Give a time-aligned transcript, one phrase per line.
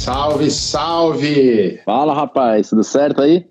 [0.00, 1.78] Salve, salve!
[1.84, 3.44] Fala, rapaz, tudo certo aí?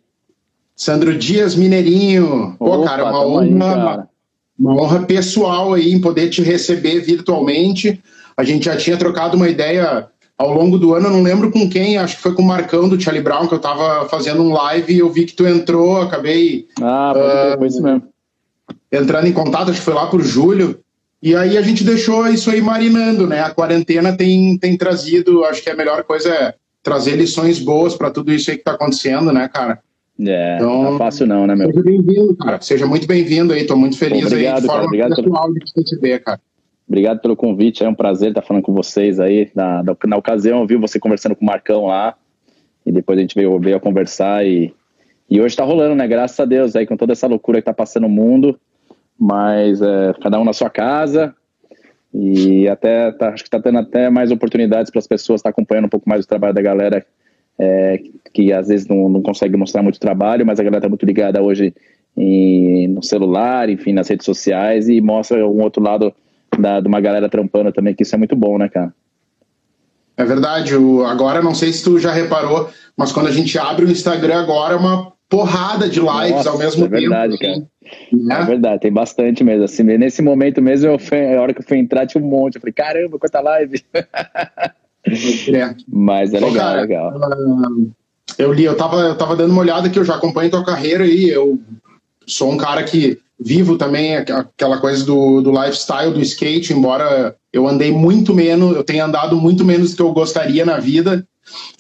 [0.76, 2.56] Sandro Dias Mineirinho.
[2.58, 4.10] Pô, Opa, cara, uma honra, aí, cara.
[4.58, 8.02] uma honra pessoal aí em poder te receber virtualmente.
[8.36, 11.70] A gente já tinha trocado uma ideia ao longo do ano, eu não lembro com
[11.70, 14.52] quem, acho que foi com o Marcão do Charlie Brown, que eu tava fazendo um
[14.52, 16.68] live e eu vi que tu entrou, acabei.
[16.82, 18.08] Ah, uh, foi isso mesmo.
[18.92, 20.80] Entrando em contato, acho que foi lá por julho.
[21.22, 23.42] E aí a gente deixou isso aí marinando, né?
[23.42, 28.10] A quarentena tem, tem trazido, acho que a melhor coisa é trazer lições boas para
[28.10, 29.80] tudo isso aí que tá acontecendo, né, cara?
[30.22, 31.68] É, então, não é fácil não, né, meu?
[31.68, 32.62] Seja bem-vindo, cara.
[32.62, 35.54] Seja muito bem-vindo aí, tô muito feliz Obrigado, aí de forma Obrigado pelo...
[35.54, 36.40] de te ver, cara.
[36.88, 39.50] Obrigado pelo convite, é um prazer estar falando com vocês aí.
[39.54, 42.16] Na, na, na ocasião, eu vi você conversando com o Marcão lá,
[42.86, 44.74] e depois a gente veio, veio a conversar e,
[45.30, 46.08] e hoje tá rolando, né?
[46.08, 48.60] Graças a Deus aí, com toda essa loucura que tá passando no mundo,
[49.20, 51.36] mas é, cada um na sua casa,
[52.14, 55.52] e até tá, acho que está tendo até mais oportunidades para as pessoas estar tá
[55.52, 57.06] acompanhando um pouco mais o trabalho da galera
[57.60, 58.02] é,
[58.34, 61.42] que às vezes não, não consegue mostrar muito trabalho, mas a galera está muito ligada
[61.42, 61.74] hoje
[62.16, 66.14] em, no celular, enfim, nas redes sociais e mostra um outro lado
[66.58, 68.94] da, de uma galera trampando também, que isso é muito bom, né, cara?
[70.18, 70.76] É verdade.
[70.76, 74.42] O, agora, não sei se tu já reparou, mas quando a gente abre o Instagram
[74.42, 77.70] agora, é uma porrada de lives Nossa, ao mesmo é verdade, tempo.
[77.84, 77.90] Cara.
[78.12, 78.42] Né?
[78.42, 79.64] É verdade, tem bastante mesmo.
[79.64, 82.56] Assim, nesse momento mesmo, eu fui, a hora que eu fui entrar, tinha um monte.
[82.56, 83.84] Eu falei, caramba, quanta live!
[85.54, 85.74] É.
[85.88, 87.14] Mas é legal, cara, legal.
[87.16, 87.92] Uh,
[88.38, 91.06] eu li, eu tava, eu tava dando uma olhada que eu já acompanho tua carreira
[91.06, 91.58] e eu
[92.28, 97.68] sou um cara que vivo também aquela coisa do, do lifestyle do skate, embora eu
[97.68, 101.26] andei muito menos, eu tenha andado muito menos do que eu gostaria na vida.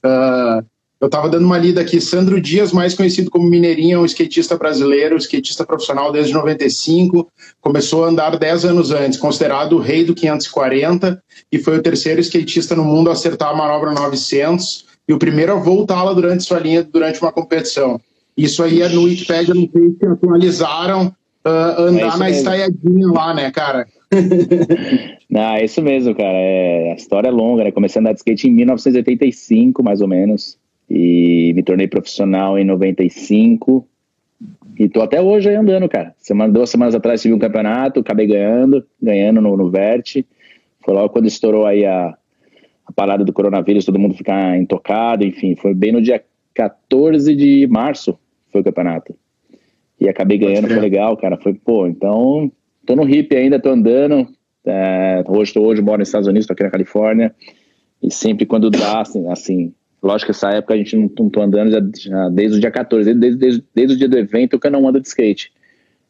[0.03, 0.65] Uh,
[0.99, 2.01] eu estava dando uma lida aqui.
[2.01, 7.31] Sandro Dias, mais conhecido como Mineirinho, é um skatista brasileiro, skatista profissional desde 95.
[7.61, 12.19] Começou a andar 10 anos antes, considerado o rei do 540 e foi o terceiro
[12.19, 16.59] skatista no mundo a acertar a manobra 900 e o primeiro a voltá-la durante sua
[16.59, 17.99] linha durante uma competição.
[18.35, 21.07] Isso aí é no Wikipedia, não sei se atualizaram
[21.45, 23.87] uh, andar é na estaiadinha lá, né, cara?
[25.29, 26.37] não, é isso mesmo, cara.
[26.37, 27.71] É, a história é longa, né?
[27.71, 30.57] Comecei a andar de skate em 1985, mais ou menos
[30.89, 33.87] e me tornei profissional em 95
[34.79, 36.15] e tô até hoje aí andando, cara.
[36.17, 40.23] Semana, duas semanas atrás tive um campeonato, acabei ganhando, ganhando no, no Vert.
[40.79, 42.17] Foi logo quando estourou aí a,
[42.85, 46.23] a parada do coronavírus, todo mundo ficar intocado, enfim, foi bem no dia
[46.53, 48.17] 14 de março
[48.51, 49.13] foi o campeonato.
[49.99, 51.37] E acabei ganhando, foi legal, cara.
[51.37, 52.49] Foi, pô, então
[52.85, 54.27] tô no hip ainda, tô andando.
[54.65, 57.35] É, hoje, tô, hoje moro nos Estados Unidos, tô aqui na Califórnia.
[58.01, 61.41] E sempre quando dá, assim, assim Lógico que essa época a gente não, não tô
[61.41, 64.67] andando já, já, desde o dia 14, desde, desde, desde o dia do evento que
[64.67, 65.51] eu não ando de skate.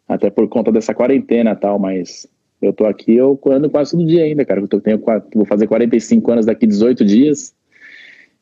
[0.08, 2.28] Até por conta dessa quarentena e tal, mas
[2.62, 4.60] eu tô aqui, eu ando quase todo dia ainda, cara.
[4.62, 5.02] Eu tenho,
[5.34, 7.54] vou fazer 45 anos daqui 18 dias.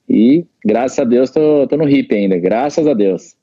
[0.09, 3.35] E graças a Deus tô, tô no hip ainda, graças a Deus.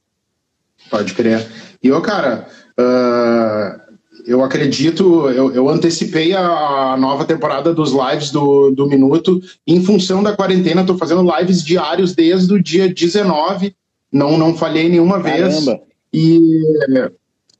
[0.90, 1.46] Pode crer.
[1.82, 2.46] E ô, cara,
[2.78, 3.83] uh,
[4.26, 9.40] eu acredito, eu, eu antecipei a, a, nova temporada dos lives do, do Minuto.
[9.66, 13.74] Em função da quarentena, estou fazendo lives diários desde o dia 19.
[14.10, 15.48] Não, não falhei nenhuma Caramba.
[15.48, 15.66] vez.
[16.12, 16.38] E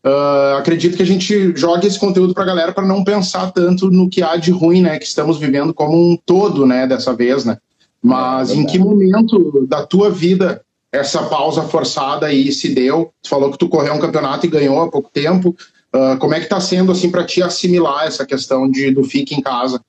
[0.06, 3.90] uh, acredito que a gente jogue esse conteúdo para a galera para não pensar tanto
[3.90, 4.98] no que há de ruim, né?
[4.98, 6.86] Que estamos vivendo como um todo, né?
[6.86, 7.58] Dessa vez, né?
[8.02, 13.12] Mas é em que momento da tua vida essa pausa forçada aí se deu?
[13.20, 15.56] Tu falou que tu correu um campeonato e ganhou há pouco tempo.
[15.94, 19.32] Uh, como é que está sendo assim para ti assimilar essa questão de do fique
[19.32, 19.80] em casa?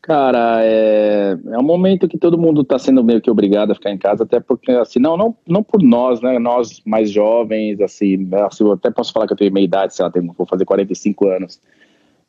[0.00, 3.90] Cara, é, é um momento que todo mundo está sendo meio que obrigado a ficar
[3.90, 8.28] em casa, até porque, assim, não, não, não por nós, né, nós mais jovens, assim,
[8.46, 10.64] assim eu até posso falar que eu tenho meia idade, sei lá, tenho, vou fazer
[10.64, 11.60] 45 anos,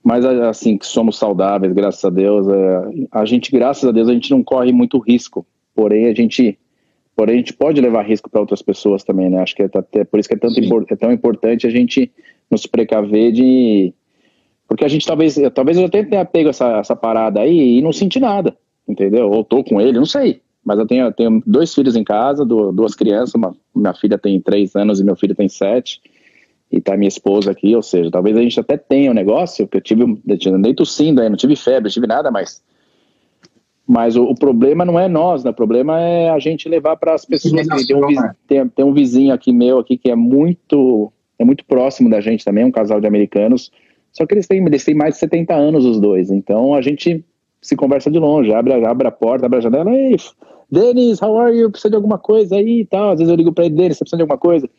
[0.04, 4.14] mas, assim, que somos saudáveis, graças a Deus, é, a gente, graças a Deus, a
[4.14, 6.60] gente não corre muito risco, porém, a gente
[7.16, 9.42] Porém, a gente pode levar risco para outras pessoas também, né?
[9.42, 12.12] Acho que é, é por isso que é, tanto é tão importante a gente
[12.50, 13.94] nos precaver de.
[14.68, 17.92] Porque a gente talvez, talvez eu até tenha pego essa, essa parada aí e não
[17.92, 18.56] senti nada,
[18.88, 19.30] entendeu?
[19.30, 20.42] Ou tô com ele, não sei.
[20.64, 24.40] Mas eu tenho, eu tenho dois filhos em casa, duas crianças, uma, minha filha tem
[24.40, 26.00] três anos e meu filho tem sete,
[26.72, 29.76] e tá minha esposa aqui, ou seja, talvez a gente até tenha um negócio, que
[29.76, 32.64] eu tive, eu andei tossindo aí, não tive febre, não tive nada, mas
[33.92, 35.52] mas o, o, problema não é nós, né?
[35.52, 37.68] o problema é a gente levar para as pessoas.
[37.86, 38.08] Tem um,
[38.48, 42.46] tem, tem um, vizinho aqui meu aqui que é muito é muito próximo da gente
[42.46, 43.70] também, um casal de americanos.
[44.14, 46.32] Só que eles têm, eles têm mais de 70 anos os dois.
[46.32, 47.22] Então a gente
[47.62, 50.16] se conversa de longe, abre, abre a porta, abre a janela, ei,
[50.72, 51.70] Denis, how are you?
[51.70, 53.12] Precisa de alguma coisa aí e tal.
[53.12, 54.70] Às vezes eu ligo para ele, Denis, você precisa de alguma coisa?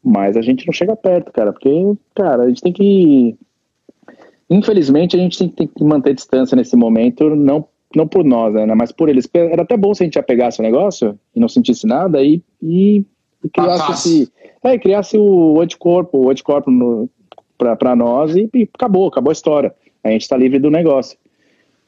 [0.00, 1.70] Mas a gente não chega perto, cara, porque,
[2.14, 3.36] cara, a gente tem que.
[4.48, 8.92] Infelizmente, a gente tem que manter distância nesse momento, não não por nós, né, mas
[8.92, 9.28] por eles.
[9.32, 13.04] Era até bom se a gente apegasse o negócio e não sentisse nada e, e,
[13.42, 14.32] e criasse, esse,
[14.62, 16.70] é, criasse o anticorpo, o anticorpo
[17.56, 19.74] para nós e, e, acabou, acabou a história.
[20.02, 21.18] A gente está livre do negócio.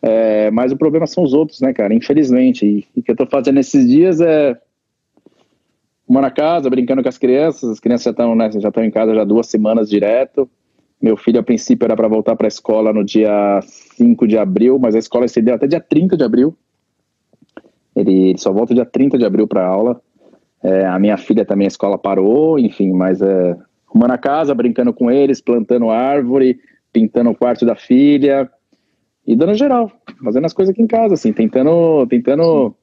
[0.01, 1.93] É, mas o problema são os outros, né, cara?
[1.93, 2.65] Infelizmente.
[2.95, 4.57] E o que eu estou fazendo esses dias é
[6.09, 7.71] uma na casa, brincando com as crianças.
[7.71, 10.49] As crianças já estão né, já estão em casa já duas semanas direto.
[11.01, 13.61] Meu filho, a princípio, era para voltar para a escola no dia
[13.97, 16.57] 5 de abril, mas a escola estendeu até dia 30 de abril.
[17.95, 20.01] Ele, ele só volta dia 30 de abril para aula.
[20.63, 23.57] É, a minha filha também, a escola parou, enfim, mas é,
[23.95, 26.59] uma na casa, brincando com eles, plantando árvore,
[26.93, 28.51] pintando o quarto da filha
[29.27, 29.91] e dando geral,
[30.25, 32.75] fazendo as coisas aqui em casa, assim, tentando, tentando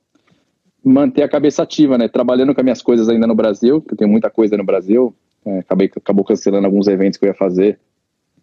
[0.83, 2.07] manter a cabeça ativa, né?
[2.07, 5.15] Trabalhando com as minhas coisas ainda no Brasil, que eu tenho muita coisa no Brasil.
[5.45, 7.79] É, acabei, acabou cancelando alguns eventos que eu ia fazer.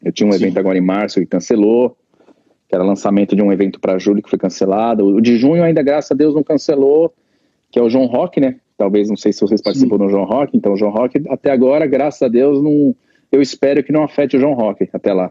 [0.03, 0.45] Eu tinha um Sim.
[0.45, 1.97] evento agora em março que cancelou,
[2.69, 5.05] que era lançamento de um evento para julho que foi cancelado.
[5.05, 7.13] O de junho ainda, graças a Deus, não cancelou,
[7.71, 8.57] que é o João Rock, né?
[8.77, 10.05] Talvez, não sei se vocês participam Sim.
[10.05, 10.57] do João Rock.
[10.57, 12.95] Então, o João Rock, até agora, graças a Deus, não,
[13.31, 15.31] eu espero que não afete o João Rock até lá.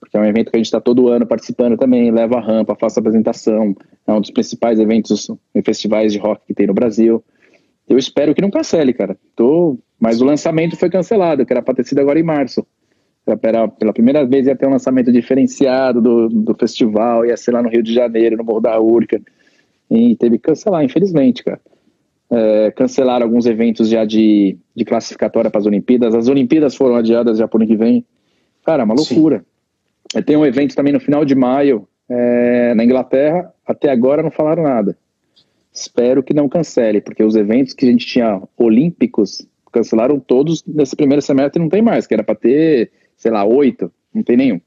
[0.00, 2.74] Porque é um evento que a gente está todo ano participando também, leva a rampa,
[2.74, 3.74] faço apresentação,
[4.06, 7.24] é um dos principais eventos e festivais de rock que tem no Brasil.
[7.88, 9.16] Eu espero que não cancele, cara.
[9.36, 9.78] Tô...
[9.98, 12.66] Mas o lançamento foi cancelado, que era para ter sido agora em março.
[13.40, 17.62] Pela, pela primeira vez ia ter um lançamento diferenciado do, do festival, ia ser lá
[17.62, 19.20] no Rio de Janeiro, no Morro da Urca.
[19.90, 21.60] E teve que cancelar, infelizmente, cara.
[22.30, 26.14] É, cancelaram alguns eventos já de, de classificatória para as Olimpíadas.
[26.14, 28.04] As Olimpíadas foram adiadas já por ano que vem.
[28.64, 29.38] Cara, é uma loucura.
[29.38, 30.18] Sim.
[30.18, 33.52] É, tem um evento também no final de maio é, na Inglaterra.
[33.66, 34.96] Até agora não falaram nada.
[35.72, 40.94] Espero que não cancele, porque os eventos que a gente tinha olímpicos cancelaram todos nesse
[40.94, 44.60] primeiro semestre não tem mais, que era para ter, sei lá, oito, não tem nenhum.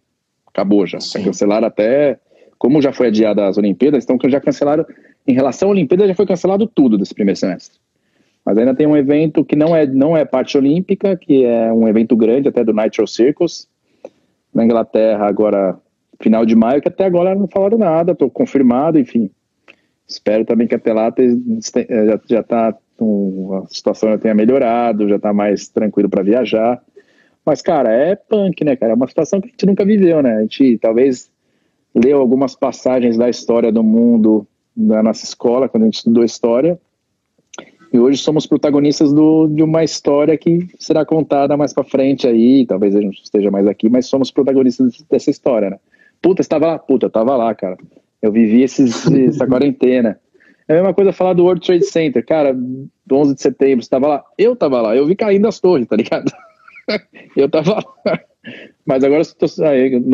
[0.48, 1.00] Acabou já.
[1.00, 2.20] já cancelaram até.
[2.58, 4.86] Como já foi adiada as Olimpíadas, então já cancelaram.
[5.28, 7.78] Em relação à Olimpíada, já foi cancelado tudo desse primeiro semestre.
[8.44, 11.88] Mas ainda tem um evento que não é, não é parte olímpica, que é um
[11.88, 13.68] evento grande até do Nitro Circus,
[14.54, 15.78] na Inglaterra agora
[16.20, 19.30] final de maio, que até agora não falaram nada, estou confirmado, enfim.
[20.08, 25.32] Espero também que até lá eh, já está a situação já tenha melhorado, já está
[25.32, 26.82] mais tranquilo para viajar.
[27.48, 28.92] Mas, cara, é punk, né, cara?
[28.92, 30.36] É uma situação que a gente nunca viveu, né?
[30.36, 31.32] A gente talvez
[31.96, 34.46] leu algumas passagens da história do mundo
[34.76, 36.78] na nossa escola, quando a gente estudou história,
[37.94, 42.66] e hoje somos protagonistas do, de uma história que será contada mais para frente aí,
[42.66, 45.80] talvez a gente esteja mais aqui, mas somos protagonistas dessa história, né?
[46.22, 46.78] Puta, estava lá?
[46.78, 47.78] Puta, eu tava lá, cara.
[48.22, 50.20] Eu vivi esses, essa quarentena.
[50.68, 54.06] É a mesma coisa falar do World Trade Center, cara, do 11 de setembro, estava
[54.06, 54.24] lá?
[54.38, 56.30] Eu tava lá, eu vi caindo as torres, tá ligado?
[57.36, 58.20] eu tava lá.
[58.86, 59.24] Mas agora,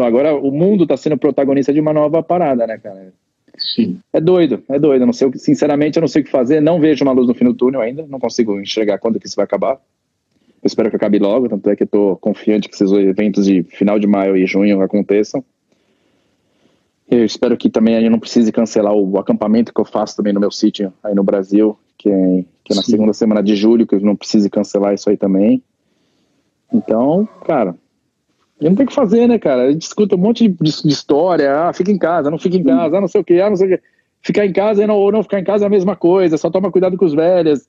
[0.05, 3.13] agora o mundo tá sendo protagonista de uma nova parada, né, cara?
[3.57, 3.99] Sim.
[4.11, 5.03] É doido, é doido.
[5.03, 6.59] Eu não sei, sinceramente, eu não sei o que fazer.
[6.59, 8.05] Não vejo uma luz no fim do túnel ainda.
[8.07, 9.73] Não consigo enxergar quando que isso vai acabar.
[9.73, 11.47] Eu espero que acabe logo.
[11.47, 15.43] Tanto é que estou confiante que esses eventos de final de maio e junho aconteçam.
[17.09, 20.39] Eu espero que também eu não precise cancelar o acampamento que eu faço também no
[20.39, 22.91] meu sítio aí no Brasil, que é, que é na Sim.
[22.91, 25.61] segunda semana de julho, que eu não precise cancelar isso aí também.
[26.73, 27.75] Então, cara,
[28.59, 29.63] e não tem o que fazer, né, cara?
[29.63, 32.63] A gente escuta um monte de, de, história, ah, fica em casa, não fica em
[32.63, 33.83] casa, ah, não sei o que, ah, não sei o que.
[34.21, 36.71] Ficar em casa não, ou não ficar em casa é a mesma coisa, só toma
[36.71, 37.67] cuidado com os velhos.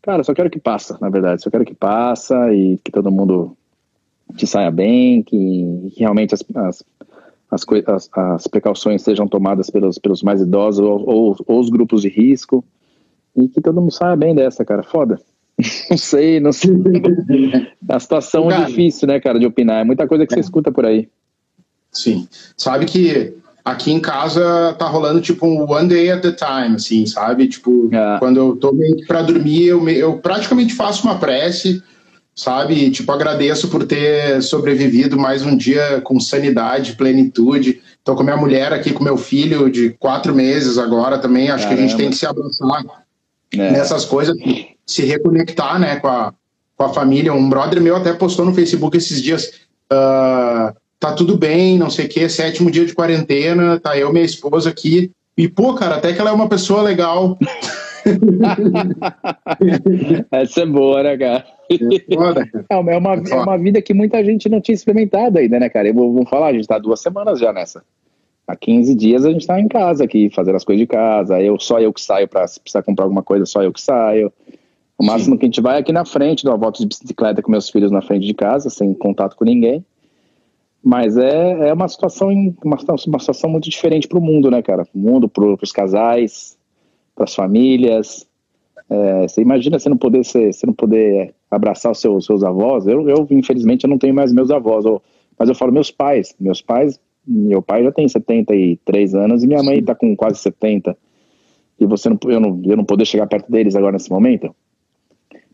[0.00, 3.56] Cara, só quero que passa, na verdade, só quero que passa e que todo mundo
[4.34, 6.84] te saia bem, que, que realmente as, as,
[7.50, 12.02] as, as, as, precauções sejam tomadas pelos, pelos mais idosos ou, ou, ou os grupos
[12.02, 12.64] de risco
[13.36, 14.82] e que todo mundo saia bem dessa, cara.
[14.82, 15.20] Foda.
[15.90, 16.70] Não sei, não sei.
[17.88, 19.80] A situação é difícil, né, cara, de opinar.
[19.80, 20.36] É muita coisa que é.
[20.36, 21.08] você escuta por aí.
[21.90, 22.28] Sim.
[22.56, 23.34] Sabe que
[23.64, 27.48] aqui em casa tá rolando tipo um one day at a time, assim, sabe?
[27.48, 28.18] Tipo, é.
[28.18, 31.82] quando eu tô meio pra dormir, eu, eu praticamente faço uma prece,
[32.34, 32.90] sabe?
[32.90, 37.82] Tipo, agradeço por ter sobrevivido mais um dia com sanidade, plenitude.
[38.04, 41.50] Tô com minha mulher aqui, com meu filho de quatro meses agora também.
[41.50, 41.76] Acho Caramba.
[41.76, 42.84] que a gente tem que se abraçar
[43.52, 43.72] é.
[43.72, 44.36] nessas coisas
[44.88, 46.32] se reconectar, né, com a,
[46.76, 47.34] com a família.
[47.34, 49.46] Um brother meu até postou no Facebook esses dias,
[49.92, 54.24] uh, tá tudo bem, não sei o que, sétimo dia de quarentena, tá eu, minha
[54.24, 57.38] esposa aqui, e pô, cara, até que ela é uma pessoa legal.
[60.32, 61.44] Essa é boa, né, cara?
[61.70, 65.68] É, foda, é, uma, é uma vida que muita gente não tinha experimentado ainda, né,
[65.68, 65.92] cara?
[65.92, 67.82] vou, vamos falar, a gente tá duas semanas já nessa.
[68.48, 71.38] Há 15 dias a gente tá em casa aqui, fazendo as coisas de casa.
[71.38, 74.32] Eu, só eu que saio para se precisar comprar alguma coisa, só eu que saio.
[74.98, 75.38] O máximo Sim.
[75.38, 77.70] que a gente vai é aqui na frente, dar uma volta de bicicleta com meus
[77.70, 79.84] filhos na frente de casa, sem contato com ninguém.
[80.82, 82.28] Mas é, é uma situação
[82.64, 82.76] uma,
[83.06, 84.84] uma situação muito diferente para o mundo, né, cara?
[84.92, 86.58] O mundo, para os casais,
[87.14, 88.26] para as famílias.
[88.90, 92.86] É, você imagina você não poder ser, você não poder abraçar os seus, seus avós.
[92.86, 94.84] Eu, eu, infelizmente, eu não tenho mais meus avós.
[94.84, 95.00] Eu,
[95.38, 96.34] mas eu falo meus pais.
[96.40, 100.96] Meus pais, meu pai já tem 73 anos e minha mãe está com quase 70.
[101.78, 104.54] E você não, eu não, eu não poder chegar perto deles agora nesse momento.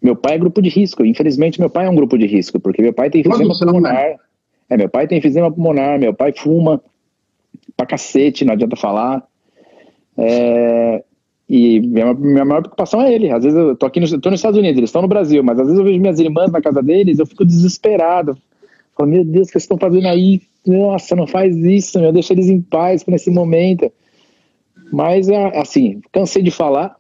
[0.05, 1.03] Meu pai é grupo de risco.
[1.03, 4.17] Infelizmente, meu pai é um grupo de risco, porque meu pai tem enfisema pulmonar.
[4.69, 6.79] É, meu pai tem enfisema pulmonar, meu pai fuma
[7.75, 9.27] pra cacete, não adianta falar.
[10.19, 11.03] É,
[11.49, 13.31] e minha, minha maior preocupação é ele.
[13.31, 15.59] Às vezes eu tô aqui no, tô nos Estados Unidos, eles estão no Brasil, mas
[15.59, 18.37] às vezes eu vejo minhas irmãs na casa deles, eu fico desesperado.
[18.95, 20.43] Falo, meu Deus, o que vocês estão fazendo aí?
[20.67, 23.91] Nossa, não faz isso, meu, deixa eles em paz nesse momento.
[24.93, 26.95] Mas, é, assim, cansei de falar,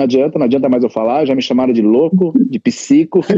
[0.00, 3.20] não adianta, não adianta mais eu falar, já me chamaram de louco, de psico.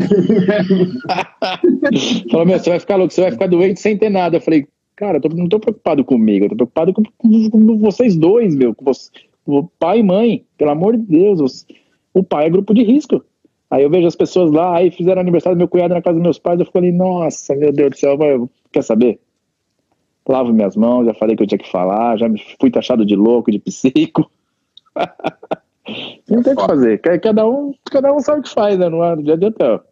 [2.31, 4.37] Falou, meu, você vai ficar louco, você vai ficar doente sem ter nada.
[4.37, 7.79] Eu falei, cara, eu tô, não tô preocupado comigo, eu tô preocupado com, com, com
[7.79, 9.11] vocês dois, meu, com você,
[9.45, 11.67] o pai e mãe, pelo amor de Deus,
[12.15, 13.25] o pai é grupo de risco.
[13.69, 16.23] Aí eu vejo as pessoas lá, aí fizeram aniversário do meu cunhado na casa dos
[16.23, 18.17] meus pais, eu fico ali, nossa, meu Deus do céu,
[18.71, 19.19] quer saber?
[20.29, 22.29] Lavo minhas mãos, já falei que eu tinha que falar, já
[22.61, 24.31] fui taxado de louco, de psico.
[26.29, 28.89] não tem o que fazer, cada um, cada um sabe o que faz, né?
[28.89, 29.83] Não adianta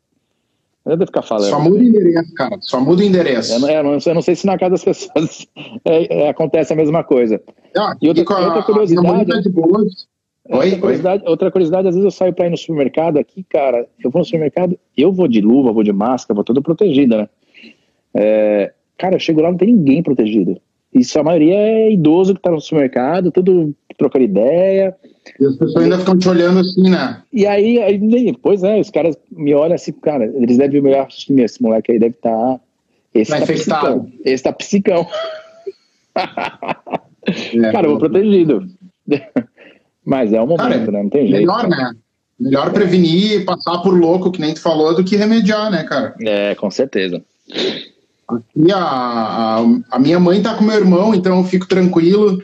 [0.85, 1.51] não adianta ficar falando.
[1.51, 2.57] Só muda o endereço, cara.
[2.61, 3.53] Só muda o endereço.
[3.53, 5.47] Eu, eu, não, eu não sei se na casa das pessoas
[5.85, 7.41] é, é, acontece a mesma coisa.
[7.77, 9.31] Ah, e outra, e outra curiosidade.
[9.33, 13.45] A, Oi, outra, curiosidade, outra curiosidade, às vezes eu saio para ir no supermercado aqui,
[13.45, 17.19] cara, eu vou no supermercado, eu vou de luva, vou de máscara, vou toda protegida,
[17.19, 17.29] né?
[18.15, 20.61] É, cara, eu chego lá, não tem ninguém protegido.
[20.93, 24.97] Isso a maioria é idoso que tá no supermercado, tudo trocando ideia.
[25.39, 27.23] E as pessoas ainda ficam te olhando assim, né?
[27.33, 31.41] E aí, aí pois é, os caras me olham assim, cara, eles devem olhar assim,
[31.41, 32.31] esse moleque aí deve estar.
[32.31, 32.61] Tá,
[33.15, 35.07] esse, tá psicão, esse tá psicão.
[37.55, 38.67] É, cara, eu vou protegido.
[40.05, 41.03] Mas é o momento, Cara, né?
[41.03, 41.41] Não tem jeito.
[41.41, 41.93] Melhor, né?
[42.39, 46.15] Melhor prevenir, passar por louco, que nem tu falou, do que remediar, né, cara?
[46.23, 47.23] É, com certeza.
[48.37, 49.59] Aqui a, a,
[49.91, 52.43] a minha mãe tá com meu irmão, então eu fico tranquilo.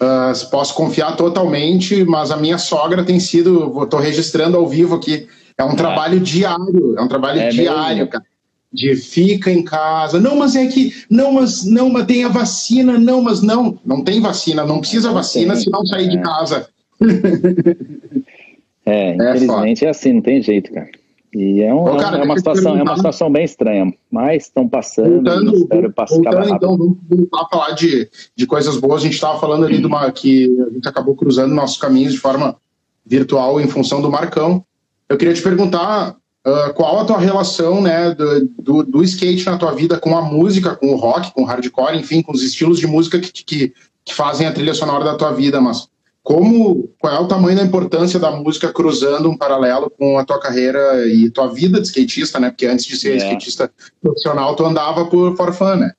[0.00, 5.26] Uh, posso confiar totalmente, mas a minha sogra tem sido, estou registrando ao vivo aqui,
[5.56, 5.74] é um é.
[5.74, 8.10] trabalho diário, é um trabalho é diário, mesmo.
[8.10, 8.24] cara.
[8.70, 12.98] De fica em casa, não, mas é que, não, mas não, mas tem a vacina,
[12.98, 15.62] não, mas não, não tem vacina, não precisa não vacina tem.
[15.62, 16.08] se não sair é.
[16.08, 16.68] de casa.
[18.84, 20.90] é, infelizmente é, é, assim, não tem jeito, cara.
[21.38, 25.16] E é, um, cara, é uma situação, é uma situação bem estranha, mas estão passando,
[25.16, 29.02] voltando, espero passar voltando, então, vamos voltar a falar de, de coisas boas.
[29.02, 32.18] A gente estava falando ali de uma que a gente acabou cruzando nossos caminhos de
[32.18, 32.56] forma
[33.04, 34.64] virtual em função do Marcão.
[35.10, 36.16] Eu queria te perguntar
[36.46, 40.22] uh, qual a tua relação né, do, do, do, skate na tua vida com a
[40.22, 43.74] música, com o rock, com o hardcore, enfim, com os estilos de música que, que,
[44.02, 45.86] que fazem a trilha sonora da tua vida, mas
[46.26, 50.40] como qual é o tamanho da importância da música cruzando um paralelo com a tua
[50.40, 52.50] carreira e tua vida de skatista, né?
[52.50, 53.16] Porque antes de ser é.
[53.18, 53.70] skatista
[54.02, 55.92] profissional, tu andava por for fun, né?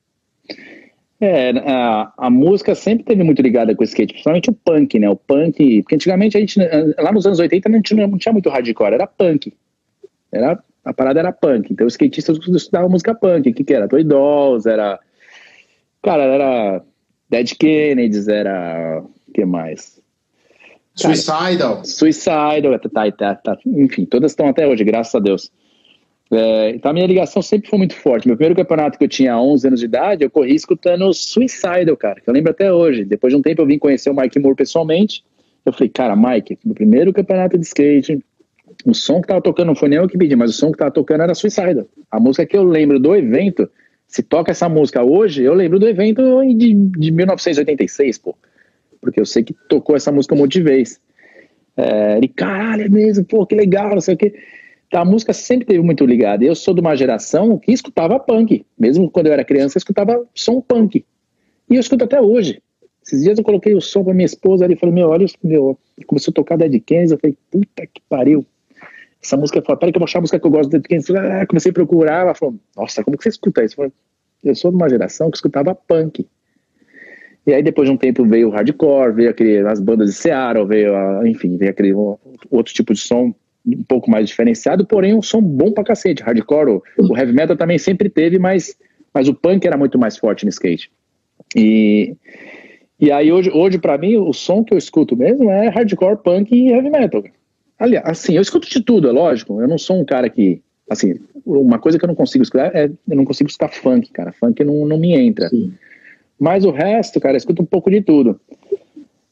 [1.18, 5.08] É, a, a, música sempre teve muito ligada com o skate, principalmente o punk, né?
[5.08, 6.60] O punk, porque antigamente a gente,
[6.98, 9.54] lá nos anos 80, não tinha, não tinha muito hardcore, era punk.
[10.30, 11.72] Era, a parada era punk.
[11.72, 13.48] Então os skatistas estudavam música punk.
[13.48, 13.88] O que, que era?
[13.88, 15.00] Toy Dolls, era.
[16.02, 16.82] Cara, era
[17.30, 19.02] Dead Kennedys, era.
[19.26, 19.97] O que mais?
[20.98, 21.84] Suicidal.
[21.84, 25.50] Suicidal, tá, tá, tá, enfim, todas estão até hoje, graças a Deus.
[26.30, 28.26] É, então a minha ligação sempre foi muito forte.
[28.26, 32.20] Meu primeiro campeonato que eu tinha 11 anos de idade, eu corri escutando Suicidal, cara,
[32.20, 33.04] que eu lembro até hoje.
[33.04, 35.24] Depois de um tempo eu vim conhecer o Mike Moore pessoalmente.
[35.64, 38.18] Eu falei, cara, Mike, no primeiro campeonato de skate,
[38.84, 40.78] o som que tava tocando não foi nem eu que pedi, mas o som que
[40.78, 41.86] tava tocando era Suicidal.
[42.10, 43.70] A música que eu lembro do evento,
[44.06, 46.22] se toca essa música hoje, eu lembro do evento
[46.56, 48.34] de, de 1986, pô
[49.00, 51.00] porque eu sei que tocou essa música um monte de vez.
[51.76, 54.34] É, ele, caralho, é mesmo, pô, que legal, não sei o quê.
[54.88, 56.44] Então, a música sempre teve muito ligada.
[56.44, 58.64] Eu sou de uma geração que escutava punk.
[58.78, 61.04] Mesmo quando eu era criança, eu escutava som punk.
[61.70, 62.62] E eu escuto até hoje.
[63.04, 65.78] Esses dias eu coloquei o som pra minha esposa ali e falei, meu, olha, meu,
[66.06, 68.44] começou a tocar Dead Kennedy, eu falei, puta que pariu.
[69.22, 70.86] Essa música, falei, peraí que eu vou achar a música que eu gosto de Dead
[70.86, 71.16] Kennedy.
[71.16, 73.74] Ah, comecei a procurar, ela falou, nossa, como que você escuta isso?
[73.74, 73.92] Eu, falei,
[74.44, 76.26] eu sou de uma geração que escutava punk.
[77.48, 80.66] E aí depois de um tempo veio o hardcore, veio aquele, as bandas de Seattle,
[80.66, 83.34] veio, a, enfim, veio aquele outro tipo de som
[83.66, 86.22] um pouco mais diferenciado, porém um som bom pra cacete.
[86.22, 88.76] Hardcore, o, o heavy metal também sempre teve, mas,
[89.14, 90.90] mas o punk era muito mais forte no skate.
[91.56, 92.14] E,
[93.00, 96.54] e aí hoje, hoje para mim, o som que eu escuto mesmo é hardcore, punk
[96.54, 97.24] e heavy metal.
[97.78, 99.58] Aliás, assim, eu escuto de tudo, é lógico.
[99.58, 102.86] Eu não sou um cara que Assim, uma coisa que eu não consigo escutar é
[102.86, 104.32] eu não consigo escutar funk, cara.
[104.32, 105.48] Funk não, não me entra.
[105.48, 105.72] Sim.
[106.38, 108.40] Mas o resto, cara, eu escuto um pouco de tudo.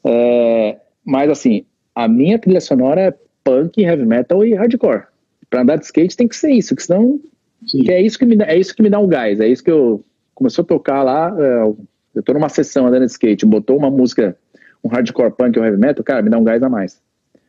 [0.04, 5.04] É, mas assim, a minha trilha sonora é punk, heavy metal e hardcore.
[5.48, 7.20] Para andar de skate tem que ser isso, que senão
[7.66, 9.62] que é isso que me dá, é isso que me dá um gás, é isso
[9.62, 11.72] que eu começou a tocar lá, é,
[12.14, 14.36] eu tô numa sessão andando de skate, botou uma música,
[14.84, 17.00] um hardcore punk ou heavy metal, cara, me dá um gás a mais.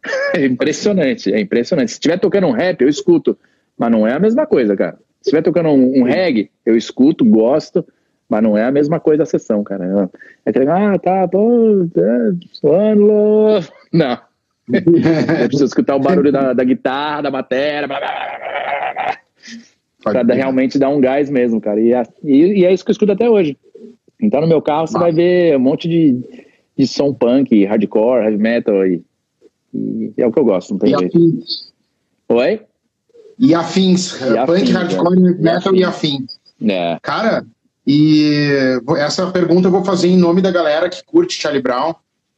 [0.35, 1.89] é impressionante, é impressionante.
[1.89, 3.37] Se estiver tocando um rap, eu escuto,
[3.77, 4.97] mas não é a mesma coisa, cara.
[5.21, 7.85] Se estiver tocando um, um reggae, eu escuto, gosto,
[8.29, 10.09] mas não é a mesma coisa a sessão, cara.
[10.45, 13.69] É que, ah, tá, pô, é, love.
[13.93, 14.17] Não.
[14.71, 14.81] eu
[15.47, 19.17] preciso escutar o barulho da, da guitarra, da bateria, blá, blá,
[20.03, 21.79] blá, pra realmente dar um gás mesmo, cara.
[21.79, 21.93] E,
[22.23, 23.57] e, e, é isso que eu escuto até hoje.
[24.21, 26.19] Então no meu carro você vai ver um monte de,
[26.77, 29.01] de som punk, hardcore, heavy metal e,
[29.73, 31.17] e é o que eu gosto, não tem e jeito.
[31.17, 31.73] Afins.
[32.29, 32.61] Oi?
[33.39, 34.13] E afins.
[34.15, 35.33] E punk, afins, hardcore, é.
[35.35, 36.39] metal e afins.
[36.61, 36.97] É.
[37.01, 37.45] Cara,
[37.87, 41.91] e essa pergunta eu vou fazer em nome da galera que curte Charlie Brown.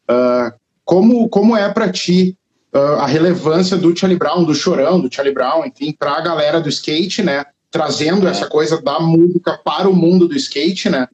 [0.08, 0.54] Uh,
[0.86, 2.38] como, como é para ti
[2.72, 6.62] uh, a relevância do Charlie Brown, do chorão, do Charlie Brown, enfim, para a galera
[6.62, 7.46] do skate, né?
[7.72, 8.32] Trazendo é.
[8.32, 11.08] essa coisa da música para o mundo do skate, né?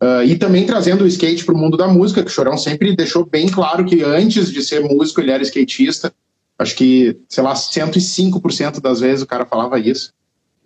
[0.00, 2.94] Uh, e também trazendo o skate para o mundo da música, que o Chorão sempre
[2.94, 6.14] deixou bem claro que antes de ser músico ele era skatista.
[6.56, 10.12] Acho que, sei lá, 105% das vezes o cara falava isso.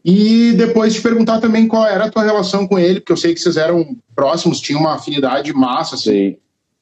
[0.05, 3.35] E depois te perguntar também qual era a tua relação com ele, porque eu sei
[3.35, 6.11] que vocês eram próximos, tinham uma afinidade massa, assim.
[6.11, 6.37] Sim.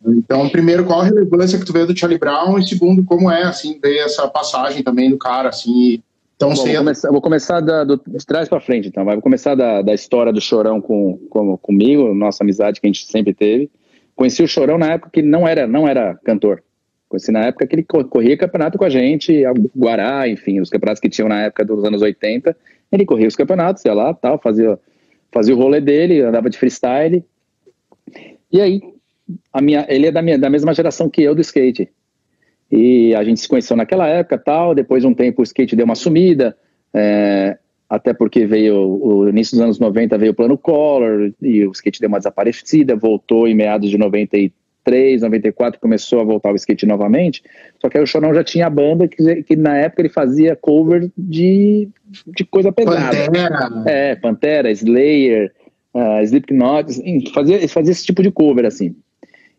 [0.07, 2.59] Então, primeiro, qual a relevância que tu vê do Charlie Brown?
[2.59, 6.01] E segundo, como é, assim, ver essa passagem também do cara, assim,
[6.37, 9.05] então, Bom, vou começar, vou começar da, do, de trás para frente, então.
[9.05, 13.07] Vou começar da, da história do Chorão com, com, comigo, nossa amizade que a gente
[13.07, 13.71] sempre teve.
[14.15, 16.63] Conheci o Chorão na época que ele não era, não era cantor.
[17.09, 19.45] Conheci na época que ele corria campeonato com a gente,
[19.75, 22.55] Guará, enfim, os campeonatos que tinham na época dos anos 80.
[22.91, 24.79] Ele corria os campeonatos, ia lá, tal, fazia,
[25.33, 27.25] fazia o rolê dele, andava de freestyle.
[28.53, 28.81] E aí,
[29.53, 31.91] a minha, ele é da, minha, da mesma geração que eu do skate.
[32.71, 35.85] E a gente se conheceu naquela época tal, depois de um tempo o skate deu
[35.85, 36.57] uma sumida,
[36.93, 41.73] é, até porque veio o início dos anos 90 veio o plano Collor e o
[41.73, 44.53] skate deu uma desaparecida, voltou em meados de 93,
[44.91, 47.43] 94 começou a voltar o skate novamente.
[47.81, 50.57] Só que aí o Chorão já tinha a banda que, que na época ele fazia
[50.57, 51.89] cover de,
[52.27, 53.17] de coisa pesada.
[53.17, 53.83] Pantera.
[53.87, 55.53] É, Pantera, Slayer,
[55.95, 56.93] uh, Slipknot,
[57.33, 58.95] fazia, fazia esse tipo de cover assim.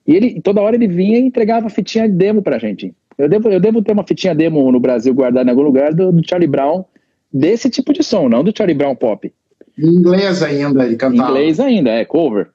[0.08, 2.94] E ele, toda hora ele vinha e entregava fitinha de demo pra gente.
[3.18, 6.12] Eu devo, eu devo ter uma fitinha demo no Brasil guardada em algum lugar do,
[6.12, 6.86] do Charlie Brown,
[7.34, 9.32] desse tipo de som, não do Charlie Brown pop.
[9.78, 11.30] Em inglês ainda, ele cantava.
[11.30, 12.48] Em inglês ainda, é, cover.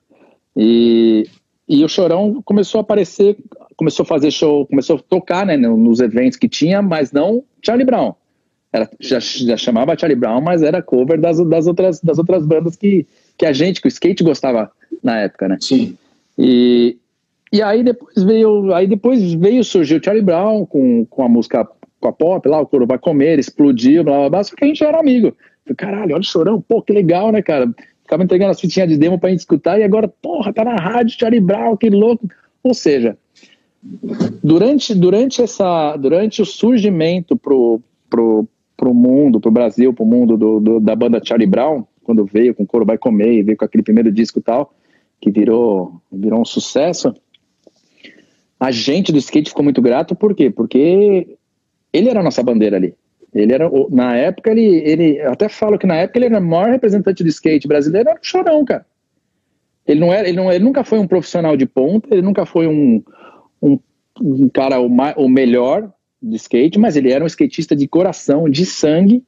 [0.57, 1.27] E,
[1.69, 3.37] e o Chorão começou a aparecer,
[3.77, 7.87] começou a fazer show, começou a tocar né, nos eventos que tinha, mas não Charlie
[7.87, 8.15] Brown.
[8.73, 12.75] Era, já, já chamava Charlie Brown, mas era cover das, das, outras, das outras bandas
[12.75, 14.71] que, que a gente, que o skate gostava
[15.03, 15.59] na época, né?
[15.61, 15.97] Sim.
[16.39, 16.97] E,
[17.53, 21.69] e aí depois veio, aí depois veio surgir o Charlie Brown com, com a música
[22.01, 24.67] com a pop lá, o Coro vai comer, explodiu, blá blá blá, só que a
[24.67, 25.37] gente era amigo.
[25.65, 27.73] Falei, caralho, olha o chorão, pô, que legal, né, cara?
[28.13, 31.19] Ficava entregando as fitinhas de demo pra gente escutar e agora, porra, tá na rádio
[31.19, 32.29] Charlie Brown, que louco.
[32.63, 33.17] Ou seja,
[34.45, 38.47] durante, durante, essa, durante o surgimento pro, pro,
[38.77, 42.67] pro mundo, pro Brasil, pro mundo do, do da banda Charlie Brown, quando veio com
[42.67, 44.75] Coro vai comer, veio com aquele primeiro disco e tal,
[45.19, 47.15] que virou, virou um sucesso,
[48.61, 50.51] a gente do skate ficou muito grato, por quê?
[50.51, 51.39] Porque
[51.91, 52.95] ele era a nossa bandeira ali.
[53.35, 56.71] Ele era, na época, ele, ele até falo que na época ele era o maior
[56.71, 58.85] representante do skate brasileiro, era o Chorão, cara.
[59.87, 62.67] Ele, não era, ele, não, ele nunca foi um profissional de ponta, ele nunca foi
[62.67, 63.03] um,
[63.61, 63.79] um,
[64.21, 65.91] um cara o, o melhor
[66.23, 69.25] de skate, mas ele era um skatista de coração, de sangue,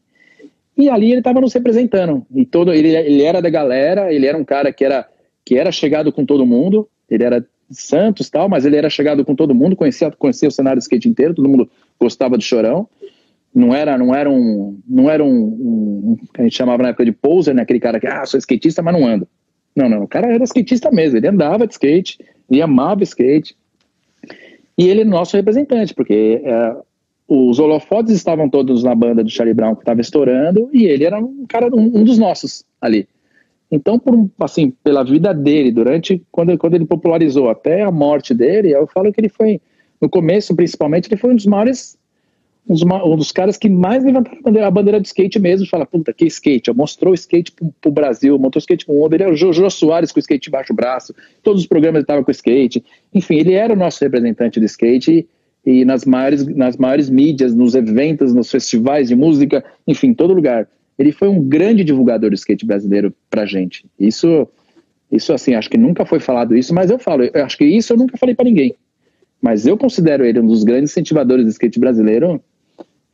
[0.77, 2.27] e ali ele estava nos representando.
[2.35, 5.09] E todo, ele, ele era da galera, ele era um cara que era,
[5.45, 9.35] que era chegado com todo mundo, ele era Santos tal, mas ele era chegado com
[9.35, 12.89] todo mundo, conhecia, conhecia o cenário do skate inteiro, todo mundo gostava do Chorão.
[13.55, 17.13] Não era, não era um, não era um, um, a gente chamava na época de
[17.13, 17.63] poser, né?
[17.63, 19.29] Aquele cara que, ah, sou skatista, mas não ando.
[19.77, 22.19] Não, não, o cara era skatista mesmo, ele andava de skate,
[22.51, 23.57] ele amava skate.
[24.77, 26.77] E ele é nosso representante, porque é,
[27.29, 31.19] os holofotes estavam todos na banda do Charlie Brown que estava estourando, e ele era
[31.19, 33.09] um cara, um, um dos nossos ali.
[33.71, 38.71] Então, por, assim, pela vida dele, durante quando, quando ele popularizou até a morte dele,
[38.71, 39.61] eu falo que ele foi,
[40.01, 41.99] no começo principalmente, ele foi um dos maiores,
[42.67, 45.67] um dos, caras que mais levantaram a bandeira, a bandeira do skate mesmo.
[45.67, 49.15] Fala, puta, que skate, mostrou o skate pro, pro Brasil, mostrou o skate pro mundo.
[49.15, 52.07] Ele era o Jojo Soares com o skate embaixo do braço, todos os programas ele
[52.07, 52.83] tava com o skate.
[53.13, 55.29] Enfim, ele era o nosso representante do skate
[55.65, 60.69] e nas maiores, nas maiores mídias, nos eventos, nos festivais de música, enfim, todo lugar.
[60.99, 63.85] ele foi um grande divulgador do skate brasileiro pra gente.
[63.99, 64.49] Isso,
[65.13, 67.93] isso assim, acho que nunca foi falado isso, mas eu falo, eu acho que isso
[67.93, 68.75] eu nunca falei para ninguém.
[69.41, 72.43] Mas eu considero ele um dos grandes incentivadores do skate brasileiro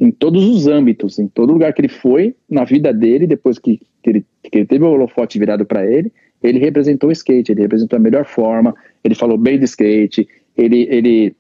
[0.00, 3.80] em todos os âmbitos, em todo lugar que ele foi, na vida dele, depois que,
[4.02, 6.10] que, ele, que ele teve o holofote virado para ele,
[6.42, 10.88] ele representou o skate, ele representou a melhor forma, ele falou bem do skate, ele,
[10.90, 11.36] ele,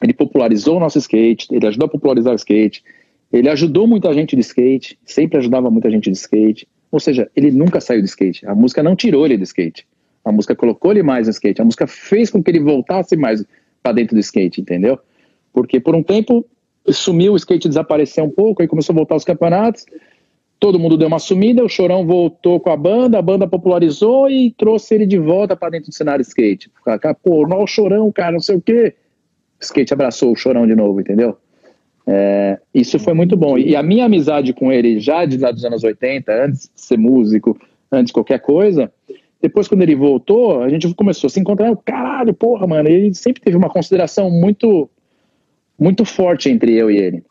[0.00, 2.84] ele popularizou o nosso skate, ele ajudou a popularizar o skate,
[3.32, 6.68] ele ajudou muita gente de skate, sempre ajudava muita gente de skate.
[6.92, 8.46] Ou seja, ele nunca saiu de skate.
[8.46, 9.84] A música não tirou ele do skate.
[10.24, 11.60] A música colocou ele mais no skate.
[11.60, 13.44] A música fez com que ele voltasse mais
[13.82, 14.98] para dentro do skate, entendeu?
[15.52, 16.46] Porque por um tempo
[16.90, 19.86] sumiu, o skate desapareceu um pouco, aí começou a voltar aos campeonatos.
[20.58, 24.50] Todo mundo deu uma sumida, o Chorão voltou com a banda, a banda popularizou e
[24.52, 26.70] trouxe ele de volta para dentro do cenário skate.
[27.22, 28.94] Pô, não, o Chorão, cara, não sei o quê.
[29.60, 31.36] O skate abraçou o Chorão de novo, entendeu?
[32.06, 33.58] É, isso foi muito bom.
[33.58, 36.96] E a minha amizade com ele, já de lá dos anos 80, antes de ser
[36.96, 37.58] músico,
[37.90, 38.90] antes de qualquer coisa,
[39.42, 41.74] depois quando ele voltou, a gente começou a se encontrar.
[41.84, 42.88] Caralho, porra, mano.
[42.88, 44.88] Ele sempre teve uma consideração muito,
[45.78, 47.22] muito forte entre eu e ele.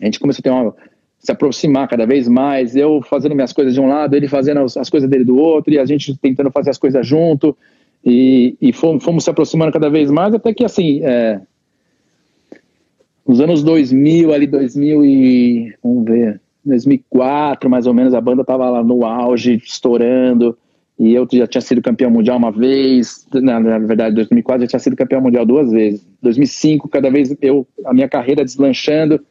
[0.00, 0.74] A gente começou a ter uma,
[1.18, 2.76] se aproximar cada vez mais.
[2.76, 5.72] Eu fazendo minhas coisas de um lado, ele fazendo as, as coisas dele do outro,
[5.72, 7.56] e a gente tentando fazer as coisas junto.
[8.04, 11.00] E, e fomos, fomos, se aproximando cada vez mais, até que assim.
[11.02, 11.40] É,
[13.26, 18.70] nos anos 2000, ali 2000 e, vamos ver, 2004 mais ou menos, a banda tava
[18.70, 20.56] lá no auge, estourando,
[20.98, 24.80] e eu já tinha sido campeão mundial uma vez, na, na verdade, 2004 já tinha
[24.80, 29.24] sido campeão mundial duas vezes, 2005 cada vez eu, a minha carreira deslanchando,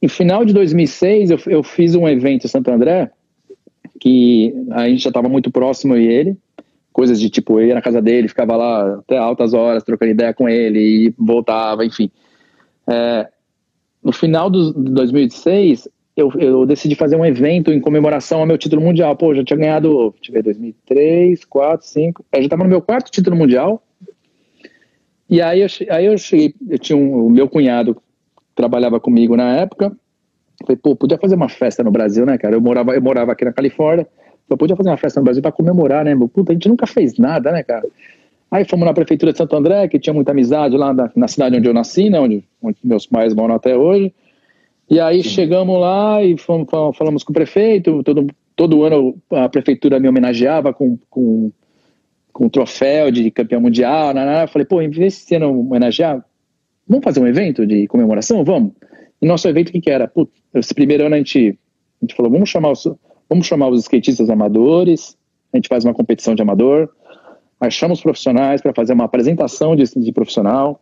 [0.00, 3.10] em final de 2006 eu, eu fiz um evento em Santo André,
[4.00, 6.36] que a gente já estava muito próximo e ele,
[6.92, 10.32] coisas de tipo, eu ia na casa dele, ficava lá até altas horas trocando ideia
[10.32, 12.10] com ele e voltava, enfim.
[12.88, 13.28] É,
[14.02, 18.80] no final de 2006, eu, eu, decidi fazer um evento em comemoração ao meu título
[18.80, 19.14] mundial.
[19.14, 22.24] Pô, já tinha ganhado, ver, 2003, 4, 5.
[22.32, 23.82] Eu já estava no meu quarto título mundial.
[25.28, 28.00] E aí eu, aí eu cheguei, eu tinha um, o meu cunhado
[28.54, 29.92] trabalhava comigo na época.
[30.62, 32.54] Falei, pô, podia fazer uma festa no Brasil, né, cara?
[32.56, 34.06] Eu morava, eu morava aqui na Califórnia.
[34.48, 36.16] Falei, podia fazer uma festa no Brasil para comemorar, né?
[36.32, 37.86] Puta, a gente nunca fez nada, né, cara?
[38.50, 41.56] Aí fomos na prefeitura de Santo André, que tinha muita amizade lá na, na cidade
[41.56, 44.14] onde eu nasci, né, onde, onde, meus pais moram até hoje.
[44.88, 45.30] E aí Sim.
[45.30, 48.02] chegamos lá e fomos, falamos com o prefeito.
[48.02, 51.50] Todo, todo ano a prefeitura me homenageava com, com,
[52.32, 54.14] com um troféu de campeão mundial.
[54.14, 54.44] Né, né.
[54.44, 56.24] Eu falei, pô, em vez de ano homenagear,
[56.86, 58.44] vamos fazer um evento de comemoração?
[58.44, 58.72] Vamos.
[59.20, 60.06] E nosso evento, o que, que era?
[60.06, 61.58] Putz, esse primeiro ano a gente,
[62.00, 62.86] a gente falou, vamos chamar, os,
[63.28, 65.16] vamos chamar os skatistas amadores,
[65.52, 66.90] a gente faz uma competição de amador
[67.60, 70.80] achamos profissionais para fazer uma apresentação de, de profissional.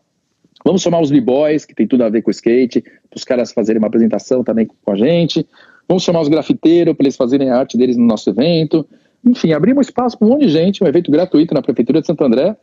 [0.65, 3.53] Vamos chamar os b-boys, que tem tudo a ver com o skate, para os caras
[3.53, 5.47] fazerem uma apresentação também com a gente.
[5.87, 8.87] Vamos chamar os grafiteiros para eles fazerem a arte deles no nosso evento.
[9.23, 12.25] Enfim, abrimos espaço para um monte de gente, um evento gratuito na Prefeitura de Santo
[12.25, 12.57] André.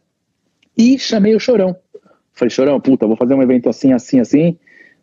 [0.76, 1.76] E chamei o Chorão.
[2.34, 4.58] Falei, Chorão, puta, vou fazer um evento assim, assim, assim,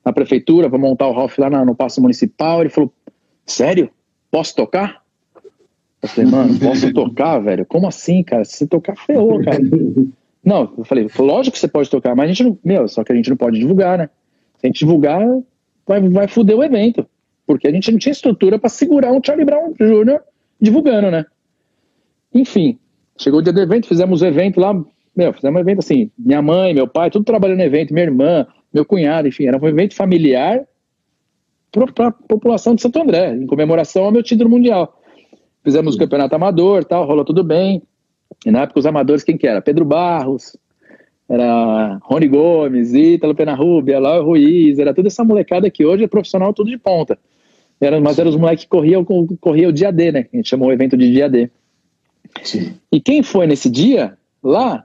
[0.05, 2.63] na Prefeitura, vou montar o Ralph lá no, Paço Municipal.
[2.63, 2.93] Ele falou,
[3.47, 3.91] sério?
[4.29, 5.03] Posso tocar?
[6.03, 7.65] Eu falei, mano, posso tocar, velho?
[7.65, 8.45] Como assim, cara?
[8.45, 9.59] Se tocar, ferrou, cara.
[10.45, 12.59] Não, eu falei, lógico que você pode tocar, mas a gente não.
[12.65, 14.09] Meu, só que a gente não pode divulgar, né?
[14.59, 15.21] Se a gente divulgar,
[15.87, 17.07] vai, vai foder o evento.
[17.47, 20.21] Porque a gente não tinha estrutura para segurar um Charlie Brown Jr.
[20.61, 21.25] divulgando, né?
[22.35, 22.79] Enfim,
[23.17, 24.75] chegou o dia do evento, fizemos o evento lá.
[25.17, 28.47] Meu, fizemos um evento assim, minha mãe, meu pai, tudo trabalhando no evento, minha irmã,
[28.73, 30.65] meu cunhado, enfim, era um evento familiar
[31.73, 35.01] para a população de Santo André, em comemoração ao meu título mundial.
[35.65, 37.83] Fizemos o campeonato amador, tal, rolou tudo bem.
[38.45, 39.61] E na época os amadores, quem que era?
[39.61, 40.57] Pedro Barros,
[41.29, 46.55] era Rony Gomes, Ítalo Penarrubia, Eloy Ruiz, era toda essa molecada que hoje é profissional
[46.55, 47.19] tudo de ponta.
[47.81, 49.05] Era, mas eram os moleques que corriam,
[49.41, 50.27] corriam o dia D, né?
[50.33, 51.51] A gente chamou o evento de dia D.
[52.43, 52.75] Sim.
[52.91, 54.85] E quem foi nesse dia, lá,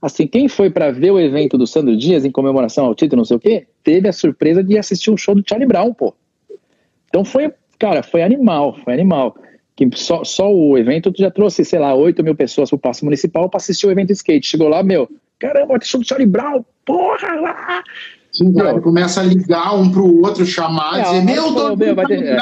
[0.00, 3.24] assim, quem foi para ver o evento do Sandro Dias em comemoração ao título, não
[3.24, 6.14] sei o quê, teve a surpresa de assistir um show do Charlie Brown, pô.
[7.08, 9.36] Então foi, cara, foi animal, foi animal
[9.76, 13.48] que só, só o evento já trouxe, sei lá, 8 mil pessoas pro Passo Municipal
[13.48, 14.46] para assistir o evento skate.
[14.46, 17.40] Chegou lá, meu, caramba, tem show do Charlie Brown, porra!
[17.40, 17.82] Lá.
[18.32, 22.06] Sim, cara, começa a ligar um pro outro, chamar, é, dizer, meu, tô meu, vai
[22.06, 22.38] ter, é,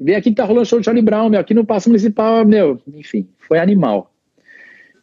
[0.00, 2.80] Vem aqui que tá rolando show do Charlie Brown, meu, aqui no Passo Municipal, meu,
[2.94, 4.10] enfim, foi animal.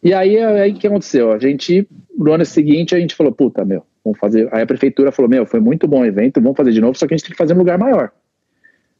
[0.01, 1.31] E aí, aí o que aconteceu?
[1.31, 4.47] A gente, no ano seguinte, a gente falou, puta, meu, vamos fazer.
[4.51, 7.05] Aí a prefeitura falou, meu, foi muito bom o evento, vamos fazer de novo, só
[7.05, 8.11] que a gente tem que fazer um lugar maior.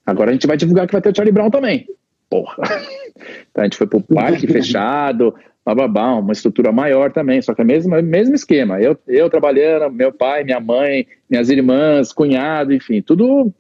[0.05, 1.87] Agora a gente vai divulgar que vai ter o Charlie Brown também
[2.29, 2.57] porra.
[3.49, 5.33] Então a gente foi pro parque fechado,
[5.65, 8.79] bababá, uma estrutura maior também, só que é o mesmo, mesmo esquema.
[8.81, 13.53] Eu, eu trabalhando, meu pai, minha mãe, minhas irmãs, cunhado, enfim, tudo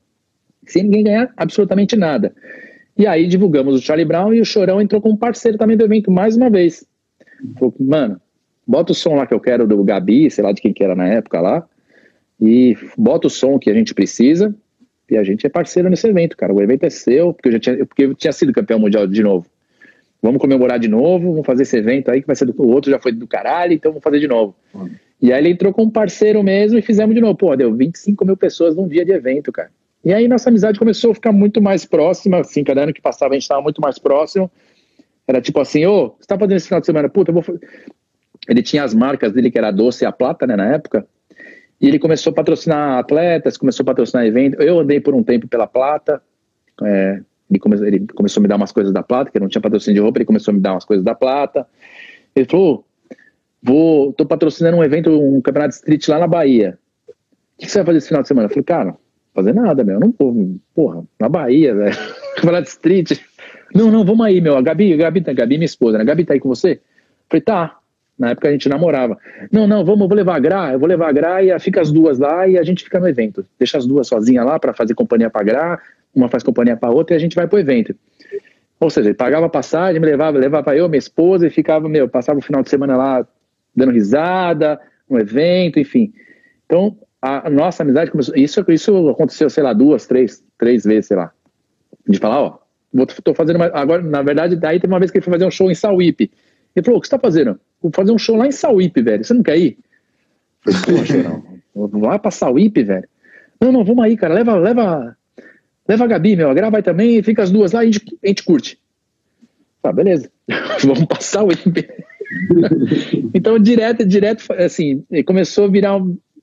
[0.67, 2.33] sem ninguém ganhar absolutamente nada.
[2.97, 6.11] E aí divulgamos o Charlie Brown e o Chorão entrou como parceiro também do evento
[6.11, 6.85] mais uma vez.
[7.57, 8.21] Falou, mano,
[8.65, 10.95] bota o som lá que eu quero do Gabi, sei lá de quem que era
[10.95, 11.67] na época lá,
[12.39, 14.53] e bota o som que a gente precisa,
[15.09, 16.53] e a gente é parceiro nesse evento, cara.
[16.53, 19.21] O evento é seu, porque eu já tinha, porque eu tinha sido campeão mundial de
[19.21, 19.45] novo.
[20.21, 22.89] Vamos comemorar de novo, vamos fazer esse evento aí que vai ser do o outro
[22.89, 24.55] já foi do caralho, então vamos fazer de novo.
[24.73, 24.89] Uhum.
[25.21, 27.35] E aí ele entrou como parceiro mesmo e fizemos de novo.
[27.35, 29.69] Pô, deu 25 mil pessoas num dia de evento, cara.
[30.03, 33.33] E aí nossa amizade começou a ficar muito mais próxima, assim, cada ano que passava
[33.33, 34.51] a gente estava muito mais próximo.
[35.27, 37.09] Era tipo assim, ô, oh, você tá fazendo esse final de semana?
[37.09, 37.43] Puta, eu vou...
[38.47, 41.07] Ele tinha as marcas dele, que era a Doce e a Plata, né, na época.
[41.79, 44.59] E ele começou a patrocinar atletas, começou a patrocinar eventos.
[44.59, 46.21] Eu andei por um tempo pela Plata.
[46.83, 49.61] É, ele, come, ele, começou a me dar umas coisas da Plata, que não tinha
[49.61, 51.67] patrocínio de roupa, ele começou a me dar umas coisas da Plata.
[52.35, 52.85] Ele falou:
[53.61, 56.77] vou, tô patrocinando um evento, um campeonato de street lá na Bahia.
[57.57, 58.45] O que você vai fazer esse final de semana?
[58.45, 58.95] Eu falei, cara,
[59.33, 59.95] fazer nada, meu.
[59.95, 61.95] Eu não porra, na Bahia, velho.
[62.35, 63.19] campeonato de street.
[63.73, 64.57] Não, não, vamos aí, meu.
[64.57, 66.03] A Gabi, a Gabi, a Gabi, minha esposa, né?
[66.03, 66.73] A Gabi tá aí com você?
[66.73, 66.79] Eu
[67.29, 67.77] falei, tá.
[68.17, 69.17] Na época a gente namorava.
[69.51, 71.81] Não, não, vamos, eu vou levar a Gra, eu vou levar a Gra e fica
[71.81, 73.45] as duas lá e a gente fica no evento.
[73.59, 75.79] Deixa as duas sozinhas lá para fazer companhia pra Gra,
[76.13, 77.93] uma faz companhia pra outra e a gente vai pro evento.
[78.79, 82.39] Ou seja, ele pagava passagem, me levava, levava eu, minha esposa e ficava, meu, passava
[82.39, 83.27] o final de semana lá
[83.75, 86.13] dando risada, no evento, enfim.
[86.65, 88.35] Então, a, nossa amizade começou.
[88.35, 91.31] Isso, isso aconteceu, sei lá, duas, três, três vezes, sei lá.
[92.07, 92.59] De falar, ó,
[92.93, 95.45] vou, tô fazendo uma, agora, na verdade, daí teve uma vez que ele foi fazer
[95.45, 96.31] um show em Sauípe.
[96.75, 97.59] Ele falou: o que você tá fazendo?
[97.85, 99.23] Vou fazer um show lá em Sauípe, velho.
[99.23, 99.77] Você não quer ir?
[100.63, 101.43] Poxa, não.
[101.75, 103.07] Vamos lá pra Sauípe, velho.
[103.61, 104.33] Não, não, vamos aí, cara.
[104.33, 105.15] Leva, leva,
[105.87, 106.49] leva a Gabi, meu.
[106.49, 108.79] A Gra vai também, fica as duas lá e a gente, a gente curte.
[109.83, 110.31] Tá, beleza.
[110.83, 111.49] vamos passar o
[113.35, 116.01] então, direto, direto, assim, começou a virar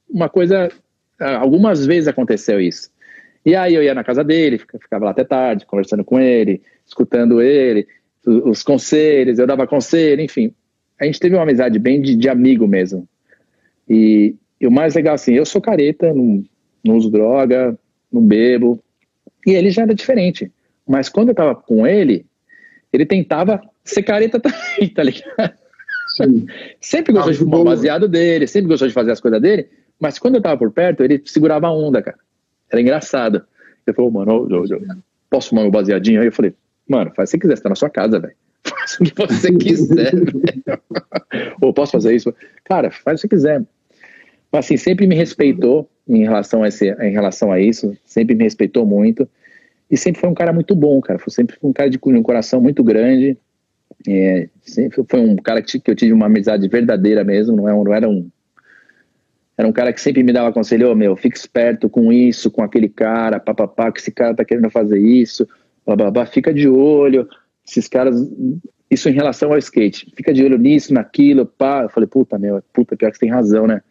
[0.08, 0.70] uma coisa.
[1.18, 2.88] Algumas vezes aconteceu isso.
[3.44, 7.42] E aí eu ia na casa dele, ficava lá até tarde, conversando com ele, escutando
[7.42, 7.88] ele,
[8.24, 10.54] os conselhos, eu dava conselho, enfim.
[11.02, 13.08] A gente teve uma amizade bem de, de amigo mesmo.
[13.90, 16.44] E, e, o mais legal, assim, eu sou careta, não,
[16.84, 17.76] não uso droga,
[18.10, 18.80] não bebo.
[19.44, 20.48] E ele já era diferente.
[20.86, 22.24] Mas quando eu tava com ele,
[22.92, 25.54] ele tentava ser careta também, tá ligado?
[26.16, 26.46] Sim.
[26.80, 29.66] sempre gostou ah, de fumar o baseado dele, sempre gostou de fazer as coisas dele,
[29.98, 32.18] mas quando eu tava por perto, ele segurava a onda, cara.
[32.70, 33.44] Era engraçado.
[33.84, 34.82] Ele falou, mano, eu, eu, eu
[35.28, 36.20] posso fumar meu baseadinho?
[36.20, 36.54] Aí eu falei,
[36.88, 38.34] mano, faz que quiser, você tá na sua casa, velho.
[38.64, 40.12] Faz o que você quiser.
[41.60, 42.34] Ou posso fazer isso?
[42.64, 43.64] Cara, faz o que quiser.
[44.50, 48.44] Mas assim, sempre me respeitou em relação a, esse, em relação a isso, sempre me
[48.44, 49.28] respeitou muito.
[49.90, 51.18] E sempre foi um cara muito bom, cara.
[51.18, 53.36] Foi sempre um cara de um coração muito grande.
[54.08, 57.72] É, sempre foi um cara que, que eu tive uma amizade verdadeira mesmo, não, é,
[57.72, 58.28] não era um
[59.56, 62.62] era um cara que sempre me dava conselho, oh, meu, fica esperto com isso, com
[62.62, 65.46] aquele cara, papapá, que esse cara tá querendo fazer isso,
[65.86, 67.28] bababá, fica de olho,
[67.66, 68.16] esses caras,
[68.90, 72.62] isso em relação ao skate, fica de olho nisso, naquilo, pá, eu falei, puta, meu,
[72.72, 73.82] puta, pior que você tem razão, né?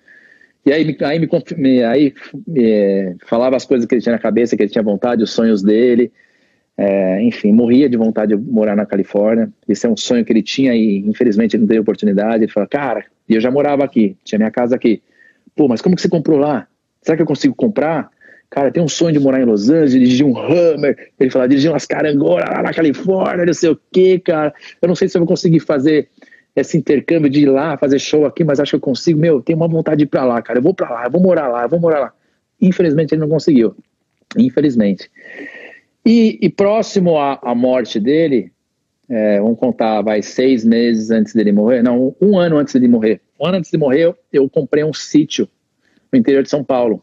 [0.65, 1.19] E aí, aí,
[1.57, 2.13] me, aí
[2.47, 5.63] me, falava as coisas que ele tinha na cabeça, que ele tinha vontade, os sonhos
[5.63, 6.11] dele,
[6.77, 9.51] é, enfim, morria de vontade de morar na Califórnia.
[9.67, 12.43] Esse é um sonho que ele tinha e infelizmente ele não teve oportunidade.
[12.43, 15.01] Ele falou, cara, e eu já morava aqui, tinha minha casa aqui.
[15.55, 16.67] Pô, mas como que você comprou lá?
[17.01, 18.09] Será que eu consigo comprar?
[18.51, 21.11] Cara, tem um sonho de morar em Los Angeles, dirigir um Hammer.
[21.17, 24.53] Ele falou, dirigir umas carangolas lá na Califórnia, não sei o quê, cara.
[24.81, 26.09] Eu não sei se eu vou conseguir fazer
[26.53, 29.17] esse intercâmbio de ir lá, fazer show aqui, mas acho que eu consigo.
[29.17, 30.59] Meu, tenho uma vontade de ir pra lá, cara.
[30.59, 32.13] Eu vou pra lá, eu vou morar lá, eu vou morar lá.
[32.61, 33.73] Infelizmente ele não conseguiu.
[34.37, 35.09] Infelizmente.
[36.05, 38.51] E, e próximo à, à, morte dele,
[39.07, 43.21] é, vamos contar, vai seis meses antes dele morrer, não, um ano antes dele morrer.
[43.39, 45.47] Um ano antes de morrer, eu, eu comprei um sítio
[46.11, 47.01] no interior de São Paulo.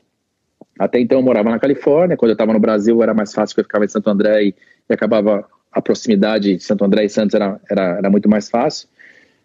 [0.79, 3.63] Até então eu morava na Califórnia, quando eu estava no Brasil era mais fácil, porque
[3.63, 4.55] eu ficava em Santo André e,
[4.89, 8.89] e, acabava a proximidade de Santo André e Santos era, era, era muito mais fácil.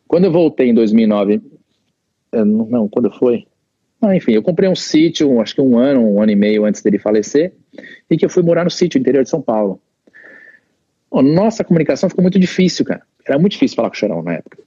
[0.08, 1.42] Quando eu voltei em 2009,
[2.32, 3.48] é, não, quando foi?
[4.02, 6.82] Ah, enfim, eu comprei um sítio, acho que um ano, um ano e meio antes
[6.82, 7.54] dele falecer,
[8.10, 9.80] e que eu fui morar no sítio, interior de São Paulo.
[11.12, 13.04] Nossa comunicação ficou muito difícil, cara.
[13.26, 14.58] Era muito difícil falar com o Chorão na época.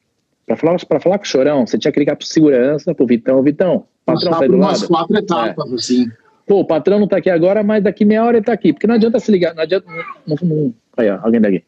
[0.46, 3.42] Para falar, pra falar com o Chorão, você tinha que ligar pro segurança, pro Vitão.
[3.42, 4.88] Vitão, patrão tá do umas lado.
[4.88, 5.74] quatro etapas, é.
[5.74, 6.10] assim.
[6.46, 8.72] Pô, o patrão não tá aqui agora, mas daqui meia hora ele tá aqui.
[8.72, 9.86] Porque não adianta se ligar, não adianta...
[10.26, 11.64] Não, não, aí, ó, alguém daqui.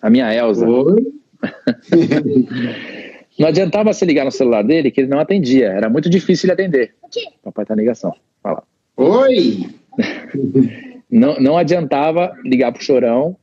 [0.00, 0.66] A minha Elza.
[0.66, 1.12] Oi?
[3.38, 5.68] Não adiantava se ligar no celular dele que ele não atendia.
[5.68, 6.94] Era muito difícil ele atender.
[7.02, 7.28] O quê?
[7.42, 8.14] Papai tá em ligação.
[8.42, 8.62] Fala.
[8.96, 9.68] Oi!
[11.10, 13.36] não, não adiantava ligar pro chorão.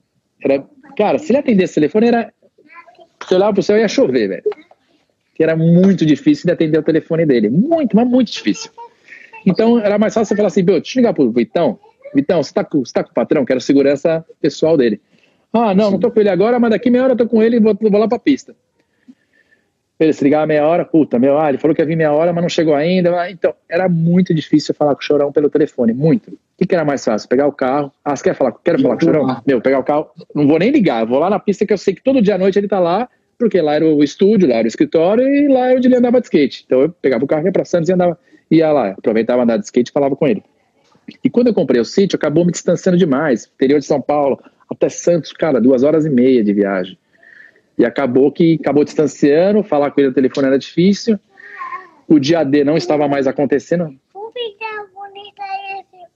[0.44, 0.64] Era,
[0.96, 2.34] cara, se ele atendesse o telefone, era.
[3.28, 4.44] Se olhava pro céu, ia chover, velho.
[5.36, 7.50] Que era muito difícil de atender o telefone dele.
[7.50, 8.72] Muito, mas muito difícil.
[9.46, 11.80] Então era mais fácil você falar assim, deixa eu ligar pro Vitão.
[12.14, 13.46] Vitão, você tá, com, você tá com o patrão?
[13.46, 15.00] Quero segurança pessoal dele.
[15.52, 15.92] Ah, não, Sim.
[15.92, 17.76] não tô com ele agora, mas daqui meia hora eu tô com ele e vou,
[17.80, 18.56] vou lá pra pista.
[20.00, 22.32] Ele se ligava meia hora, puta, meu, ah, ele falou que ia vir meia hora,
[22.32, 23.20] mas não chegou ainda.
[23.20, 26.32] Ah, então, era muito difícil falar com o Chorão pelo telefone, muito.
[26.32, 27.28] O que, que era mais fácil?
[27.28, 27.92] Pegar o carro.
[28.04, 28.54] Ah, você quer falar?
[28.64, 29.42] Quero falar com o Chorão?
[29.46, 31.94] Meu, pegar o carro, não vou nem ligar, vou lá na pista que eu sei
[31.94, 34.66] que todo dia à noite ele tá lá, porque lá era o estúdio, lá era
[34.66, 36.64] o escritório e lá era onde ele andava de skate.
[36.66, 38.18] Então eu pegava o carro, ia pra Santos e andava,
[38.50, 40.44] ia lá, aproveitava andar de skate e falava com ele.
[41.24, 43.50] E quando eu comprei o sítio, acabou me distanciando demais.
[43.56, 46.98] Interior de São Paulo, até Santos, cara, duas horas e meia de viagem.
[47.78, 51.20] E acabou que acabou distanciando, falar com ele no telefone era difícil.
[52.08, 53.86] O dia D não estava mais acontecendo.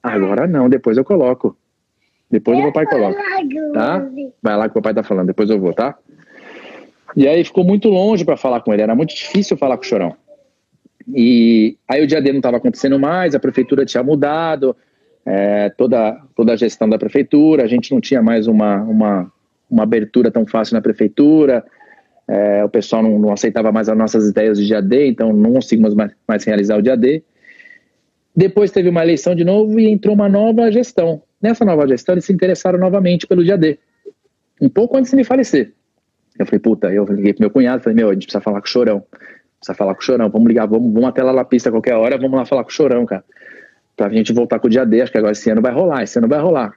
[0.01, 1.55] Agora não, depois eu coloco.
[2.29, 3.21] Depois o meu pai coloca.
[3.73, 4.05] Tá?
[4.41, 5.97] Vai lá que o papai tá falando, depois eu vou, tá?
[7.15, 9.85] E aí ficou muito longe para falar com ele, era muito difícil falar com o
[9.85, 10.15] Chorão.
[11.07, 14.75] E aí o dia D não estava acontecendo mais, a prefeitura tinha mudado,
[15.25, 19.31] é, toda, toda a gestão da prefeitura, a gente não tinha mais uma, uma,
[19.69, 21.63] uma abertura tão fácil na prefeitura,
[22.27, 25.53] é, o pessoal não, não, aceitava mais as nossas ideias de dia D, então não
[25.53, 27.23] conseguimos mais, mais realizar o dia D.
[28.35, 31.21] Depois teve uma eleição de novo e entrou uma nova gestão.
[31.41, 33.77] Nessa nova gestão, eles se interessaram novamente pelo dia D,
[34.61, 35.73] um pouco antes de me falecer.
[36.39, 38.67] Eu falei, puta, eu liguei pro meu cunhado, falei, meu, a gente precisa falar com
[38.67, 39.03] o Chorão,
[39.63, 42.17] precisa falar com o Chorão, vamos ligar, vamos, vamos até lá na pista qualquer hora,
[42.17, 43.23] vamos lá falar com o Chorão, cara.
[43.95, 46.17] Pra gente voltar com o dia D, acho que agora esse ano vai rolar, esse
[46.17, 46.73] ano vai rolar.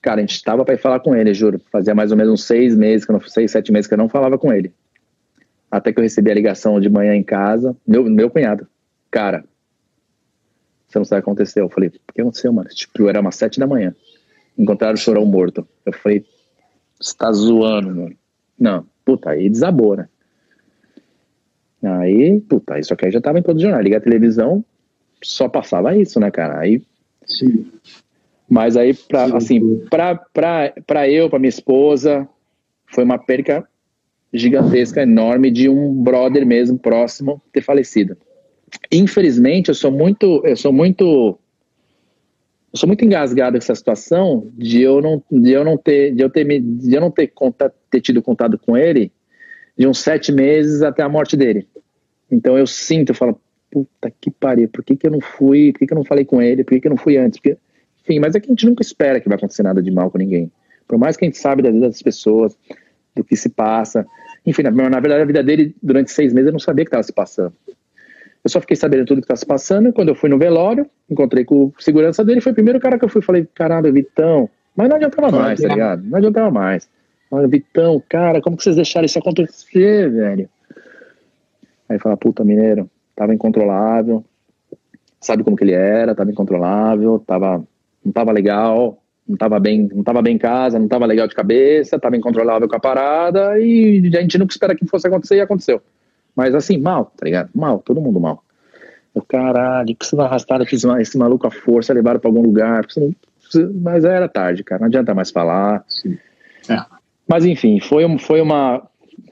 [0.00, 1.60] Cara, a gente estava para ir falar com ele, juro.
[1.70, 3.98] Fazia mais ou menos uns seis meses, que eu não, seis, sete meses que eu
[3.98, 4.72] não falava com ele.
[5.70, 8.66] Até que eu recebi a ligação de manhã em casa, meu, meu cunhado.
[9.10, 9.44] Cara,
[10.86, 11.64] você não sabe o que aconteceu.
[11.64, 12.68] Eu falei, o que aconteceu, mano?
[12.70, 13.94] Tipo, era umas sete da manhã.
[14.56, 15.66] Encontraram o chorão morto.
[15.84, 16.24] Eu falei,
[16.98, 18.16] você tá zoando, mano.
[18.58, 20.08] Não, puta, aí desabou, né?
[21.82, 23.80] Aí, puta, isso aqui já tava em todo jornal.
[23.80, 24.64] Liga a televisão,
[25.22, 26.58] só passava isso, né, cara?
[26.58, 26.82] Aí.
[27.24, 27.66] Sim.
[28.48, 32.26] Mas aí, pra, assim, pra, pra, pra eu, pra minha esposa,
[32.86, 33.68] foi uma perca
[34.32, 38.16] gigantesca, enorme, de um brother mesmo próximo ter falecido.
[38.90, 41.38] Infelizmente, eu sou muito, eu sou muito,
[42.72, 46.22] eu sou muito engasgado com essa situação de eu não, de eu não ter, de
[46.22, 49.12] eu ter, de eu não ter, contato, ter tido contato com ele
[49.78, 51.66] de uns sete meses até a morte dele.
[52.30, 55.78] Então eu sinto, eu falo, puta que pariu, por que, que eu não fui, por
[55.78, 57.38] que, que eu não falei com ele, por que, que eu não fui antes?
[57.38, 57.56] Porque
[58.02, 60.16] enfim, mas é que a gente nunca espera que vai acontecer nada de mal com
[60.16, 60.50] ninguém.
[60.86, 62.56] Por mais que a gente sabe da vida das pessoas,
[63.14, 64.06] do que se passa.
[64.46, 66.88] Enfim, na, na verdade, a vida dele, durante seis meses, eu não sabia o que
[66.88, 67.52] estava se passando.
[68.42, 69.88] Eu só fiquei sabendo tudo que estava se passando.
[69.88, 72.98] E quando eu fui no velório, encontrei com o segurança dele, foi o primeiro cara
[72.98, 73.20] que eu fui.
[73.20, 74.48] Falei, caralho, Vitão.
[74.74, 76.04] Mas não adiantava mais, tá ligado?
[76.04, 76.88] Não adiantava mais.
[77.30, 80.48] Olha, Vitão, cara, como que vocês deixaram isso acontecer, velho?
[81.88, 84.24] Aí fala, puta, mineiro, tava incontrolável.
[85.20, 87.64] Sabe como que ele era, tava incontrolável, tava
[88.04, 91.34] não estava legal, não estava bem, não tava bem em casa, não estava legal de
[91.34, 95.40] cabeça, estava incontrolável com a parada e a gente nunca espera que fosse acontecer e
[95.40, 95.82] aconteceu.
[96.34, 97.50] Mas assim, mal, tá ligado?
[97.54, 98.42] Mal, todo mundo mal.
[99.14, 102.84] Eu, caralho, precisa arrastar esse, esse maluco à força, levar para algum lugar.
[102.84, 105.84] Precisa, mas era tarde, cara, não adianta mais falar.
[106.68, 106.97] É.
[107.28, 108.82] Mas enfim, foi, foi uma.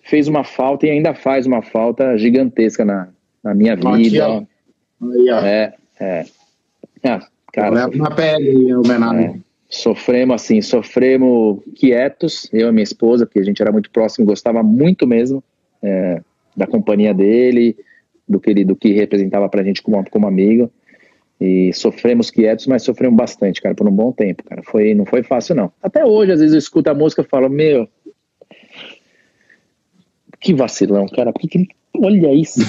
[0.03, 3.09] fez uma falta e ainda faz uma falta gigantesca na,
[3.43, 4.27] na minha vida.
[4.27, 6.27] Aqui, é, é.
[7.03, 7.21] é
[7.53, 9.35] Cara, na pele, o É,
[9.67, 14.63] sofremos assim, sofremos quietos, eu e minha esposa, porque a gente era muito próximo, gostava
[14.63, 15.43] muito mesmo
[15.83, 16.21] é,
[16.55, 17.75] da companhia dele,
[18.29, 20.71] do que ele, do que representava pra gente como, como amigo.
[21.41, 24.63] E sofremos quietos, mas sofremos bastante, cara, por um bom tempo, cara.
[24.63, 25.71] Foi, não foi fácil, não.
[25.83, 27.87] Até hoje, às vezes, eu escuto a música e falo, meu,
[30.41, 31.33] que vacilão, cara.
[31.33, 31.69] Por que,
[32.03, 32.61] Olha isso.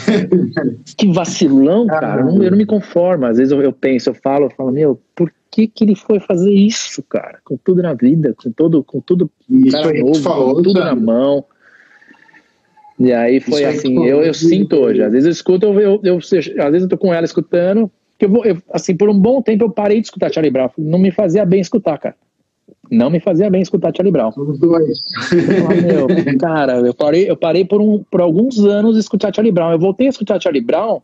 [0.98, 2.22] que vacilão, cara.
[2.22, 3.26] Eu não, eu não me conformo.
[3.26, 6.20] Às vezes eu, eu, penso, eu falo, eu falo, meu, por que, que ele foi
[6.20, 7.40] fazer isso, cara?
[7.44, 10.86] Com tudo na vida, com todo, com tudo isso novo, falou, com tudo sabe?
[10.86, 11.46] na mão.
[13.00, 15.04] E aí foi isso assim, aí eu, eu sinto hoje.
[15.04, 16.30] Às vezes eu escuto, eu, eu, eu, às
[16.72, 19.64] vezes eu tô com ela escutando, que eu vou, eu, assim, por um bom tempo
[19.64, 20.70] eu parei de escutar Charlie Brown.
[20.78, 22.16] Não me fazia bem escutar, cara
[22.90, 24.32] não me fazia bem escutar Charlie Brown.
[24.36, 25.04] Os dois.
[25.84, 29.72] meu, cara, eu parei, eu parei por, um, por alguns anos de escutar Charlie Brown.
[29.72, 31.02] Eu voltei a escutar Charlie Brown,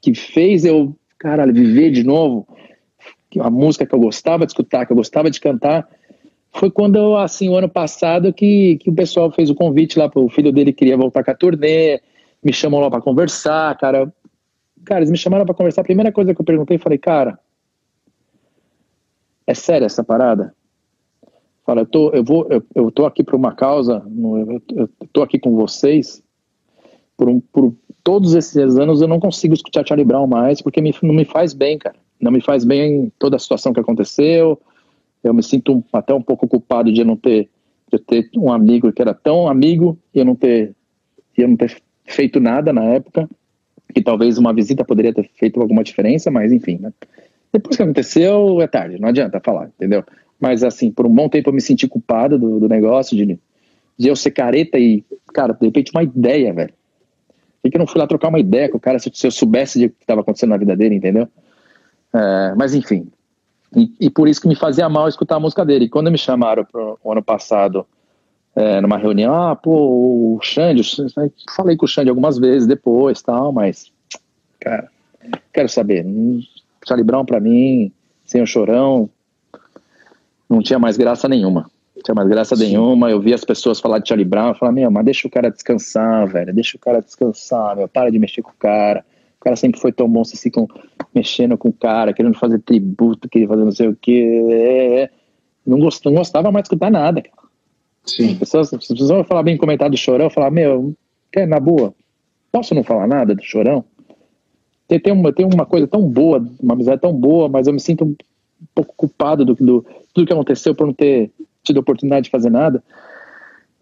[0.00, 2.46] que fez eu, cara, viver de novo.
[3.40, 5.86] A música que eu gostava de escutar, que eu gostava de cantar,
[6.52, 10.30] foi quando, assim, o ano passado, que, que o pessoal fez o convite lá, o
[10.30, 12.00] filho dele queria voltar com a turnê,
[12.42, 14.10] me chamou lá para conversar, cara.
[14.88, 15.82] Cara, eles me chamaram para conversar.
[15.82, 17.38] A primeira coisa que eu perguntei, falei, cara,
[19.46, 20.54] é sério essa parada?
[21.66, 25.20] fala, eu tô, eu vou, eu, eu tô aqui por uma causa, eu, eu tô
[25.20, 26.22] aqui com vocês
[27.14, 30.94] por, um, por todos esses anos eu não consigo escutar Charlie Brown mais porque me,
[31.02, 31.96] não me faz bem, cara.
[32.18, 34.58] Não me faz bem toda a situação que aconteceu.
[35.22, 37.50] Eu me sinto até um pouco culpado de não ter,
[37.92, 40.74] de ter um amigo que era tão amigo e eu não ter,
[41.36, 41.76] eu não ter
[42.06, 43.28] feito nada na época,
[43.94, 46.92] que talvez uma visita poderia ter feito alguma diferença, mas enfim, né?
[47.52, 50.04] Depois que aconteceu, é tarde, não adianta falar, entendeu?
[50.38, 53.38] Mas assim, por um bom tempo eu me senti culpado do, do negócio, de,
[53.98, 56.72] de eu ser careta e, cara, de repente uma ideia, velho.
[57.62, 59.30] Por que eu não fui lá trocar uma ideia com o cara se, se eu
[59.30, 61.28] soubesse de que estava acontecendo na vida dele, entendeu?
[62.14, 63.08] É, mas enfim,
[63.74, 65.86] e, e, por isso que me fazia mal escutar a música dele.
[65.86, 67.86] E quando me chamaram pro o ano passado,
[68.58, 70.82] é, numa reunião, ah, pô, o Xande,
[71.54, 73.92] falei com o Xande algumas vezes depois, tal, mas,
[74.58, 74.88] cara,
[75.52, 76.04] quero saber,
[76.84, 77.92] Charlie Brown pra mim,
[78.26, 79.08] sem o chorão,
[80.50, 81.70] não tinha mais graça nenhuma.
[81.94, 82.66] Não tinha mais graça Sim.
[82.66, 83.10] nenhuma.
[83.10, 85.50] Eu vi as pessoas falar de Charlie Brown, eu falava, meu, mas deixa o cara
[85.50, 89.04] descansar, velho, deixa o cara descansar, meu, para de mexer com o cara.
[89.40, 90.66] O cara sempre foi tão bom, vocês ficam
[91.14, 94.20] mexendo com o cara, querendo fazer tributo, querendo fazer não sei o que.
[94.50, 95.10] É, é.
[95.64, 97.47] Não, gost, não gostava mais de escutar nada, cara.
[98.08, 98.32] Sim.
[98.32, 100.94] As pessoas, as pessoas vão falar bem comentado do chorão, falar, meu,
[101.32, 101.94] quer, na boa,
[102.50, 103.84] posso não falar nada do chorão?
[104.86, 107.80] Tem, tem, uma, tem uma coisa tão boa, uma amizade tão boa, mas eu me
[107.80, 108.16] sinto um,
[108.74, 109.84] pouco culpado do, do
[110.14, 111.30] tudo que aconteceu por não ter
[111.62, 112.82] tido oportunidade de fazer nada.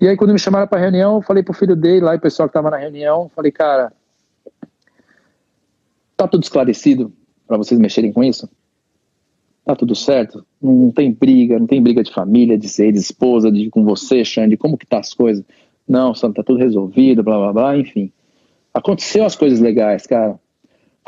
[0.01, 2.21] E aí, quando me chamaram para reunião, eu falei pro filho dele lá, e o
[2.21, 3.93] pessoal que tava na reunião, falei, cara,
[6.17, 7.13] Tá tudo esclarecido
[7.47, 8.49] para vocês mexerem com isso?
[9.67, 10.47] Tá tudo certo?
[10.63, 14.25] Não tem briga, não tem briga de família, de ser de esposa, de com você,
[14.25, 15.45] Xande, como que tá as coisas?
[15.89, 18.13] Não, tá tudo resolvido, blá blá blá, enfim.
[18.73, 20.39] Aconteceu as coisas legais, cara.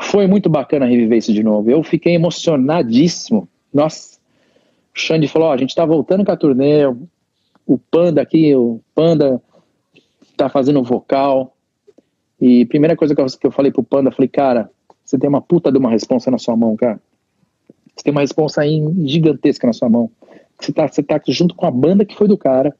[0.01, 1.71] Foi muito bacana reviver isso de novo.
[1.71, 3.47] Eu fiquei emocionadíssimo.
[3.73, 4.19] Nossa,
[4.93, 6.85] o Xande falou: ó, a gente tá voltando com a turnê,
[7.65, 9.41] o Panda aqui, o Panda
[10.35, 11.55] tá fazendo vocal.
[12.41, 14.69] E primeira coisa que eu falei pro Panda, falei, cara,
[15.01, 16.99] você tem uma puta de uma responsa na sua mão, cara.
[17.99, 20.09] Você tem uma responsa aí gigantesca na sua mão.
[20.57, 22.73] Você tá, você tá junto com a banda que foi do cara,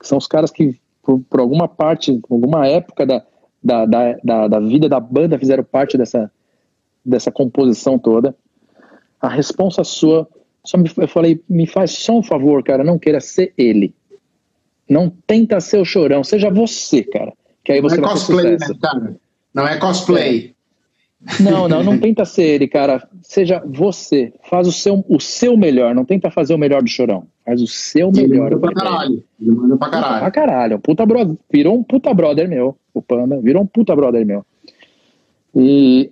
[0.00, 3.24] que são os caras que, por, por alguma parte, alguma época da,
[3.62, 6.28] da, da, da, da vida da banda, fizeram parte dessa,
[7.04, 8.34] dessa composição toda.
[9.20, 10.28] A responsa sua,
[10.64, 13.94] só me, eu falei, me faz só um favor, cara, não queira ser ele.
[14.90, 17.32] Não tenta ser o chorão, seja você, cara.
[17.62, 19.16] Que aí você não é cosplay, né, cara?
[19.54, 20.56] Não é cosplay.
[21.38, 21.42] É.
[21.42, 23.06] Não, não, não tenta ser ele, cara.
[23.22, 24.32] Seja você.
[24.44, 25.94] Faz o seu, o seu melhor.
[25.94, 27.26] Não tenta fazer o melhor do chorão.
[27.44, 28.52] Faz o seu melhor.
[28.52, 29.24] Ele manda pra caralho.
[29.40, 30.20] Ele manda pra caralho.
[30.20, 30.78] Pra caralho.
[30.80, 31.36] Puta brother.
[31.50, 32.76] Virou um puta brother meu.
[32.92, 33.40] O Panda.
[33.40, 34.44] Virou um puta brother meu.
[35.54, 36.10] E,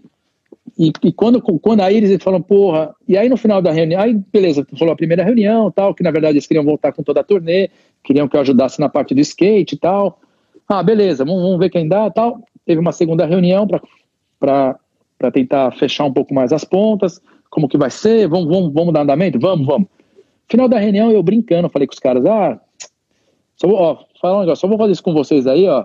[0.79, 4.15] e, e, quando, quando aí eles falam, porra, e aí no final da reunião, aí
[4.15, 7.25] beleza, falou a primeira reunião tal, que na verdade eles queriam voltar com toda a
[7.25, 7.71] turnê,
[8.05, 10.21] queriam que eu ajudasse na parte do skate e tal.
[10.69, 12.43] Ah, beleza, vamos, vamos ver quem dá tal.
[12.65, 13.67] Teve uma segunda reunião
[14.39, 14.79] para
[15.21, 18.95] para tentar fechar um pouco mais as pontas, como que vai ser, vamos, vamos, vamos
[18.95, 19.39] dar andamento?
[19.39, 19.87] Vamos, vamos.
[20.49, 22.59] Final da reunião, eu brincando, falei com os caras, ah,
[23.55, 25.85] só vou, ó, falar um negócio, só vou fazer isso com vocês aí, ó,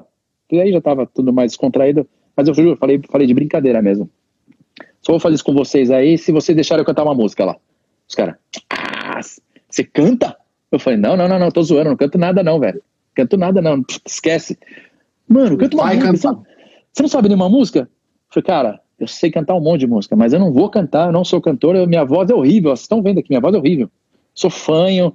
[0.49, 4.09] e aí já tava tudo mais descontraído, mas eu juro, falei, falei de brincadeira mesmo.
[5.01, 7.57] Só vou fazer isso com vocês aí, se vocês deixarem eu cantar uma música lá.
[8.07, 8.35] Os caras,
[8.69, 9.19] ah,
[9.69, 10.37] você canta?
[10.71, 12.81] Eu falei, não, não, não, não, tô zoando, não canto nada não, velho.
[13.13, 14.57] Canto nada não, esquece.
[15.27, 16.29] Mano, canto uma Vai música.
[16.29, 16.41] Cantar.
[16.93, 17.79] Você não sabe nenhuma música?
[17.79, 17.87] Eu
[18.29, 21.11] falei, cara, eu sei cantar um monte de música, mas eu não vou cantar, eu
[21.11, 22.71] não sou cantor, eu, minha voz é horrível.
[22.71, 23.89] Vocês estão vendo aqui, minha voz é horrível.
[24.33, 25.13] Sou fanho,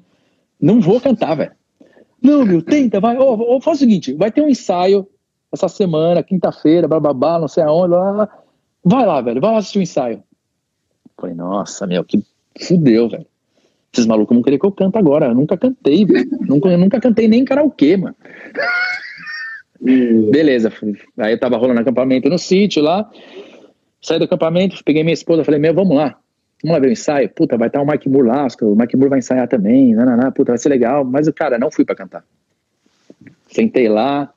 [0.61, 1.53] não vou cantar, velho.
[2.23, 3.17] Não, meu, tenta, vai.
[3.17, 5.09] Oh, oh, faz o seguinte: vai ter um ensaio
[5.51, 7.89] essa semana, quinta-feira, blá, não sei aonde.
[7.89, 8.29] Blá,
[8.83, 10.23] Vai lá, velho, vai lá assistir o um ensaio.
[11.21, 12.23] Falei, nossa, meu, que
[12.59, 13.27] fudeu, velho.
[13.93, 15.27] Esses malucos vão querer que eu cante agora.
[15.27, 16.29] Eu nunca cantei, velho.
[16.41, 18.17] nunca, eu nunca cantei nem karaokê, mano.
[20.31, 20.71] Beleza,
[21.19, 23.11] aí eu tava rolando acampamento no sítio lá.
[24.01, 26.17] Saí do acampamento, peguei minha esposa, falei, meu, vamos lá.
[26.63, 27.29] Vamos lá ver o ensaio.
[27.31, 30.53] Puta, vai estar o Mike Moore lá, o Mike Moore vai ensaiar também, nananá, puta,
[30.53, 31.05] vai ser legal.
[31.05, 32.25] Mas, cara, não fui para cantar.
[33.49, 34.33] Sentei lá,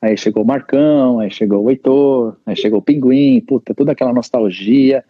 [0.00, 4.12] aí chegou o Marcão, aí chegou o Heitor, aí chegou o Pinguim, puta, toda aquela
[4.12, 5.04] nostalgia.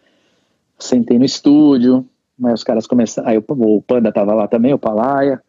[0.79, 2.05] Sentei no estúdio,
[2.37, 5.41] mas os caras começaram, aí o, o Panda tava lá também, o Palaia.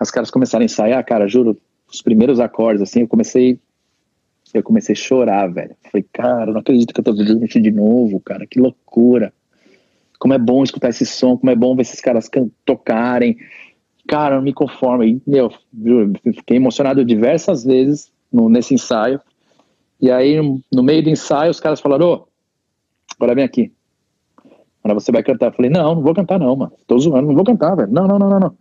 [0.00, 1.56] Os caras começaram a ensaiar, cara, juro,
[1.92, 3.58] os primeiros acordes, assim, eu comecei
[4.54, 5.76] eu comecei a chorar, velho.
[5.90, 9.32] Falei, cara, não acredito que eu tô vivendo isso de novo, cara, que loucura.
[10.18, 12.28] Como é bom escutar esse som, como é bom ver esses caras
[12.64, 13.36] tocarem.
[14.06, 15.02] Cara, não me conformo.
[15.02, 15.50] E, meu,
[16.34, 19.20] fiquei emocionado diversas vezes no, nesse ensaio.
[20.00, 20.36] E aí,
[20.72, 22.26] no meio do ensaio, os caras falaram: Ô,
[23.16, 23.72] agora vem aqui.
[24.82, 25.46] Agora você vai cantar.
[25.46, 26.72] Eu falei: Não, não vou cantar, não, mano.
[26.86, 27.92] Tô zoando, não vou cantar, velho.
[27.92, 28.56] Não, não, não, não, não.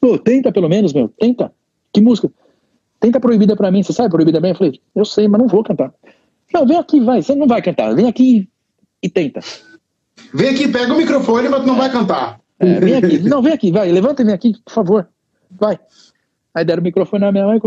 [0.00, 1.52] Pô, tenta pelo menos, meu, tenta.
[1.92, 2.30] Que música?
[3.00, 4.52] Tenta proibida para mim, você sabe proibida bem?
[4.52, 5.92] Eu falei, eu sei, mas não vou cantar.
[6.52, 8.48] Não, vem aqui, vai, você não vai cantar, vem aqui
[9.02, 9.40] e tenta.
[10.32, 12.40] Vem aqui, pega o microfone, mas tu não vai cantar.
[12.58, 15.08] É, vem aqui, não, vem aqui, vai, levanta e vem aqui, por favor,
[15.50, 15.78] vai.
[16.54, 17.60] Aí deram o microfone na minha mãe,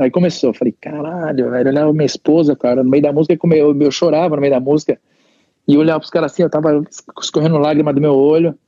[0.00, 0.52] aí começou.
[0.52, 4.40] Falei, caralho, velho, olhava minha esposa, cara, no meio da música, eu, eu chorava no
[4.40, 4.98] meio da música.
[5.68, 6.82] E eu olhava pros caras assim, eu tava
[7.20, 8.58] escorrendo lágrima do meu olho.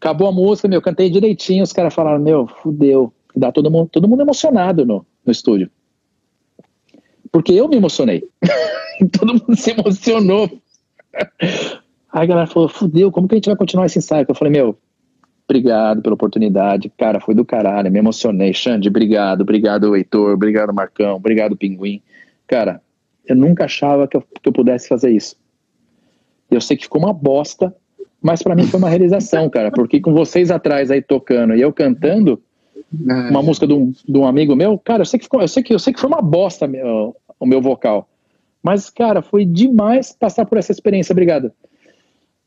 [0.00, 3.12] Acabou a música, meu, cantei direitinho, os caras falaram, meu, fudeu.
[3.34, 5.70] Dá todo mundo, todo mundo emocionado no, no estúdio.
[7.32, 8.24] Porque eu me emocionei.
[9.18, 10.48] todo mundo se emocionou.
[12.12, 14.24] Aí a galera falou, fudeu, como que a gente vai continuar esse ensaio?
[14.28, 14.78] Eu falei, meu,
[15.48, 16.92] obrigado pela oportunidade.
[16.96, 18.52] Cara, foi do caralho, me emocionei.
[18.52, 22.00] Xande, obrigado, obrigado, Heitor, obrigado, Marcão, obrigado, Pinguim.
[22.46, 22.80] Cara,
[23.26, 25.36] eu nunca achava que eu, que eu pudesse fazer isso.
[26.50, 27.74] Eu sei que ficou uma bosta,
[28.22, 31.72] mas para mim foi uma realização, cara, porque com vocês atrás aí tocando e eu
[31.72, 32.40] cantando
[33.30, 35.62] uma música de um, de um amigo meu, cara, eu sei que ficou, eu sei
[35.62, 38.08] que eu sei que foi uma bosta meu, o meu vocal.
[38.62, 41.52] Mas, cara, foi demais passar por essa experiência, obrigado.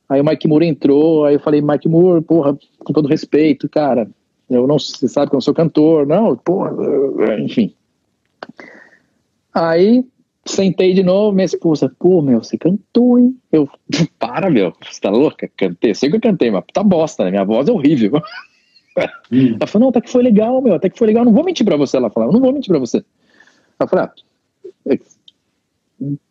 [0.10, 4.10] Aí o Mike Moore entrou, aí eu falei, Mike Moore, porra, com todo respeito, cara,
[4.50, 6.72] eu não, você sabe que eu não sou cantor, não, porra,
[7.39, 7.74] enfim.
[9.54, 10.04] Aí
[10.48, 13.38] Sentei de novo, minha esposa, pô, meu, você cantou, hein?
[13.52, 13.70] Eu,
[14.18, 15.50] para, meu, você tá louca?
[15.56, 17.32] Cantei, sei que eu cantei, mas tá bosta, né?
[17.32, 18.12] Minha voz é horrível.
[19.32, 19.56] Hum.
[19.60, 21.66] Ela falou, não, até que foi legal, meu, até que foi legal, não vou mentir
[21.66, 21.98] pra você.
[21.98, 23.04] Ela falou, não vou mentir pra você.
[23.80, 24.14] Ela falou, ah,
[24.89, 25.00] é,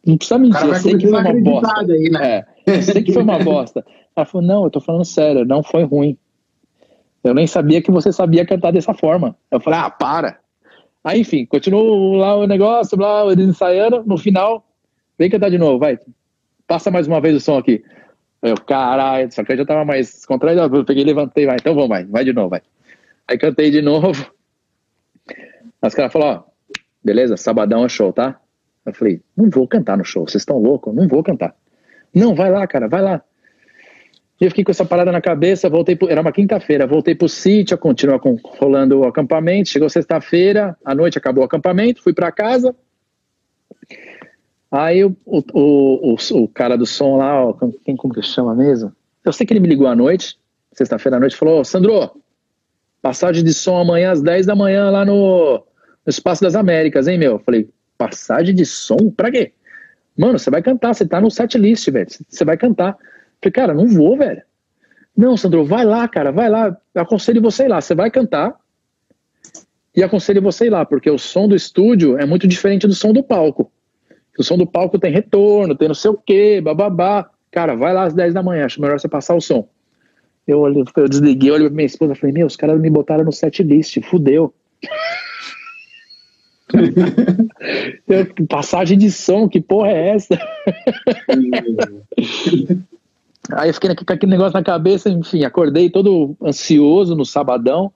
[0.07, 1.93] não precisa mentir, eu sei que foi uma bosta.
[1.93, 2.45] Aí, né?
[2.67, 3.85] É, eu sei que foi uma bosta.
[4.15, 6.17] Ela falou, não, eu tô falando sério, não foi ruim.
[7.23, 9.37] Eu nem sabia que você sabia cantar dessa forma.
[9.51, 10.39] Eu falei, ah, para.
[11.03, 14.05] Aí, enfim, continuou lá o negócio, lá, eles ensaiando.
[14.07, 14.65] No final,
[15.19, 15.99] vem cantar de novo, vai.
[16.67, 17.83] Passa mais uma vez o som aqui.
[18.43, 20.63] Eu, caralho, só que eu já tava mais contraído.
[20.63, 21.57] Eu peguei, levantei, vai.
[21.57, 22.63] Então vamos, vai, vai de novo, vai.
[23.27, 24.31] Aí cantei de novo.
[25.83, 26.51] As caras falaram, ó,
[27.03, 28.41] beleza, sabadão é show, tá?
[28.85, 30.95] Eu falei, não vou cantar no show, vocês estão loucos?
[30.95, 31.55] Não vou cantar.
[32.15, 33.23] Não, vai lá, cara, vai lá.
[34.41, 37.29] E eu fiquei com essa parada na cabeça, voltei pro, era uma quinta-feira, voltei pro
[37.29, 42.31] sítio, continua com, rolando o acampamento, chegou sexta-feira, à noite acabou o acampamento, fui para
[42.31, 42.75] casa.
[44.71, 47.53] Aí o, o, o, o, cara do som lá, ó,
[47.85, 48.93] quem, como que chama mesmo?
[49.25, 50.39] Eu sei que ele me ligou à noite,
[50.73, 52.21] sexta-feira à noite, falou, Sandro,
[53.01, 57.19] passagem de som amanhã às 10 da manhã lá no, no Espaço das Américas, hein,
[57.19, 57.33] meu?
[57.33, 59.11] Eu falei, passagem de som?
[59.17, 59.53] Pra quê?
[60.17, 62.97] Mano, você vai cantar, você tá no set list, velho, você vai cantar.
[63.41, 64.43] Falei, cara, não vou, velho.
[65.17, 66.77] Não, Sandro, vai lá, cara, vai lá.
[66.95, 67.81] Eu aconselho você ir lá.
[67.81, 68.55] Você vai cantar
[69.95, 73.13] e aconselho você ir lá, porque o som do estúdio é muito diferente do som
[73.13, 73.73] do palco.
[74.39, 77.29] O som do palco tem retorno, tem não sei o quê, bababá.
[77.51, 79.69] Cara, vai lá às 10 da manhã, acho melhor você passar o som.
[80.47, 80.65] Eu,
[80.97, 83.63] eu desliguei, olhei pra minha esposa e falei, meu, os caras me botaram no set
[83.63, 84.55] list, fudeu.
[88.49, 90.39] passagem de som, que porra é essa?
[93.53, 97.93] Aí eu fiquei com aquele negócio na cabeça, enfim, acordei todo ansioso no sabadão.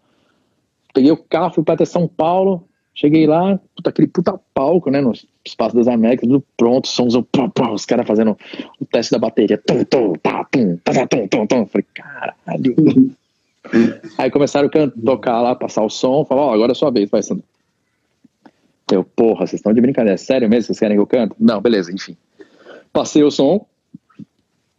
[0.95, 2.65] Peguei o carro, fui para São Paulo.
[2.95, 5.13] Cheguei lá, puta, aquele puta palco, né, no
[5.45, 8.37] Espaço das Américas, tudo pronto, sons, os caras fazendo
[8.79, 9.57] o teste da bateria.
[9.59, 11.67] Tum, tum, tá, tum, tá, tum, tum, tum.
[11.67, 12.77] Falei, caralho.
[14.19, 16.25] Aí começaram a tocar lá, passar o som.
[16.25, 17.45] Falaram, ó, oh, agora é a sua vez, vai, Sandro.
[18.93, 20.67] Eu, porra, vocês estão de brincadeira, sério mesmo?
[20.67, 21.37] Vocês querem que eu canto?
[21.39, 22.17] Não, beleza, enfim.
[22.93, 23.65] Passei o som,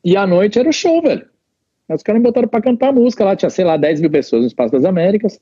[0.03, 1.25] e à noite era o show, velho.
[1.87, 4.41] Aí os caras me botaram pra cantar música lá, tinha, sei lá, 10 mil pessoas
[4.41, 5.39] no Espaço das Américas.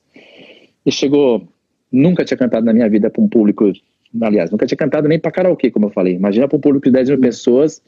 [0.86, 1.48] E chegou,
[1.92, 3.72] nunca tinha cantado na minha vida pra um público,
[4.22, 6.16] aliás, nunca tinha cantado nem pra karaokê, como eu falei.
[6.16, 7.82] Imagina pra um público de 10 mil pessoas.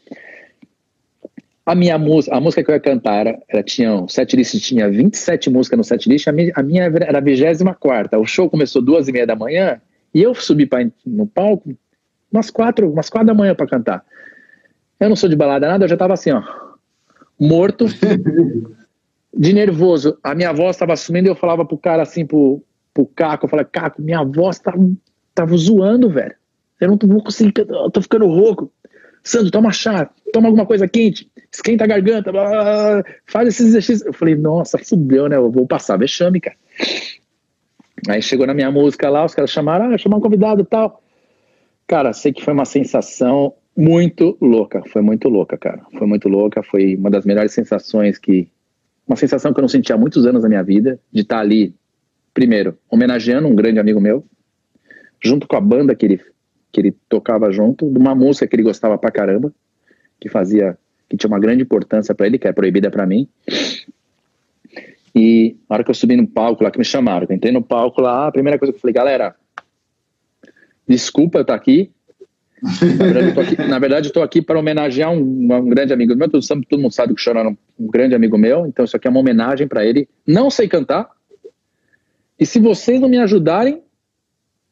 [1.66, 5.50] A minha música, a música que eu ia cantar, era, tinha um setlist, tinha 27
[5.50, 9.12] músicas no setlist, a minha, a minha era a 24 O show começou duas e
[9.12, 9.80] meia da manhã,
[10.14, 11.76] e eu subi pra, no palco
[12.32, 14.04] umas quatro, umas quatro da manhã para cantar.
[15.00, 16.42] Eu não sou de balada nada, eu já tava assim, ó,
[17.40, 17.86] morto,
[19.36, 20.18] de nervoso.
[20.24, 22.64] A minha voz tava sumindo e eu falava pro cara assim, pro,
[22.94, 24.74] pro Caco, eu falei, Caco, minha voz tá,
[25.34, 26.36] tava zoando, velho.
[26.80, 28.72] Eu não vou conseguir, eu tô ficando rouco.
[29.24, 33.68] Sandro, toma chá, toma alguma coisa quente, esquenta a garganta, blá, blá, blá, faz esses
[33.68, 34.06] exercícios.
[34.06, 35.36] Eu falei, nossa, fudeu, né?
[35.36, 36.58] Eu vou passar vexame, cara.
[38.10, 41.04] Aí chegou na minha música lá, os caras chamaram, ah, chamar um convidado e tal.
[41.86, 45.86] Cara, sei que foi uma sensação muito louca, foi muito louca, cara.
[45.98, 48.50] Foi muito louca, foi uma das melhores sensações que.
[49.08, 51.76] Uma sensação que eu não senti há muitos anos na minha vida, de estar ali,
[52.34, 54.26] primeiro, homenageando um grande amigo meu,
[55.22, 56.22] junto com a banda que ele,
[56.72, 59.54] que ele tocava junto, de uma música que ele gostava pra caramba,
[60.20, 60.78] que fazia.
[61.10, 63.28] que tinha uma grande importância para ele, que é proibida para mim.
[65.14, 67.62] E na hora que eu subi no palco lá, que me chamaram, eu entrei no
[67.62, 69.36] palco lá, a primeira coisa que eu falei, galera,
[70.88, 71.92] desculpa eu estar aqui,
[73.68, 76.30] na verdade, eu aqui, aqui para homenagear um, um, grande amigo meu.
[76.30, 79.20] Todo, mundo sabe que o Chorão um grande amigo meu, então isso aqui é uma
[79.20, 80.08] homenagem para ele.
[80.28, 81.10] Não sei cantar.
[82.42, 83.84] E se vocês não me ajudarem,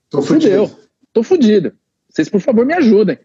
[0.10, 0.72] Tô fudido.
[1.14, 1.72] Tô fudido.
[2.10, 3.20] Vocês, por favor, me ajudem.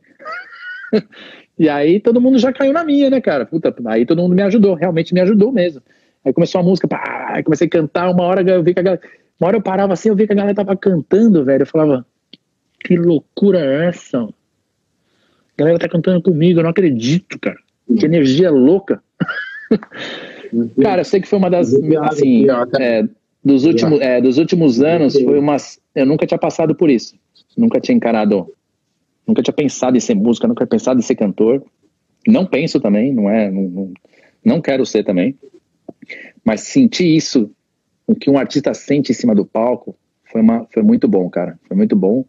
[1.59, 3.47] e aí todo mundo já caiu na minha, né, cara?
[3.47, 5.80] Puta, aí todo mundo me ajudou, realmente me ajudou mesmo.
[6.22, 8.82] Aí começou a música, pá, aí comecei a cantar, uma hora eu vi que a
[8.82, 9.03] galera,
[9.40, 11.62] uma hora eu parava assim, eu vi que a galera tava cantando, velho.
[11.62, 12.07] Eu falava,
[12.80, 14.22] que loucura é essa?
[14.22, 14.28] A
[15.57, 17.59] galera tá cantando comigo, eu não acredito, cara.
[17.99, 19.03] Que energia louca.
[20.82, 22.47] cara, eu sei que foi uma das, assim,
[22.78, 23.09] é,
[23.45, 27.14] dos últimos, é, dos últimos anos, foi umas, eu nunca tinha passado por isso.
[27.57, 28.53] Nunca tinha encarado,
[29.26, 31.62] nunca tinha pensado em ser música, nunca tinha pensado em ser cantor.
[32.26, 33.92] Não penso também, não é, não, não,
[34.45, 35.36] não quero ser também.
[36.42, 37.51] Mas sentir isso,
[38.07, 41.59] o que um artista sente em cima do palco, foi, uma, foi muito bom, cara.
[41.68, 42.24] Foi muito bom.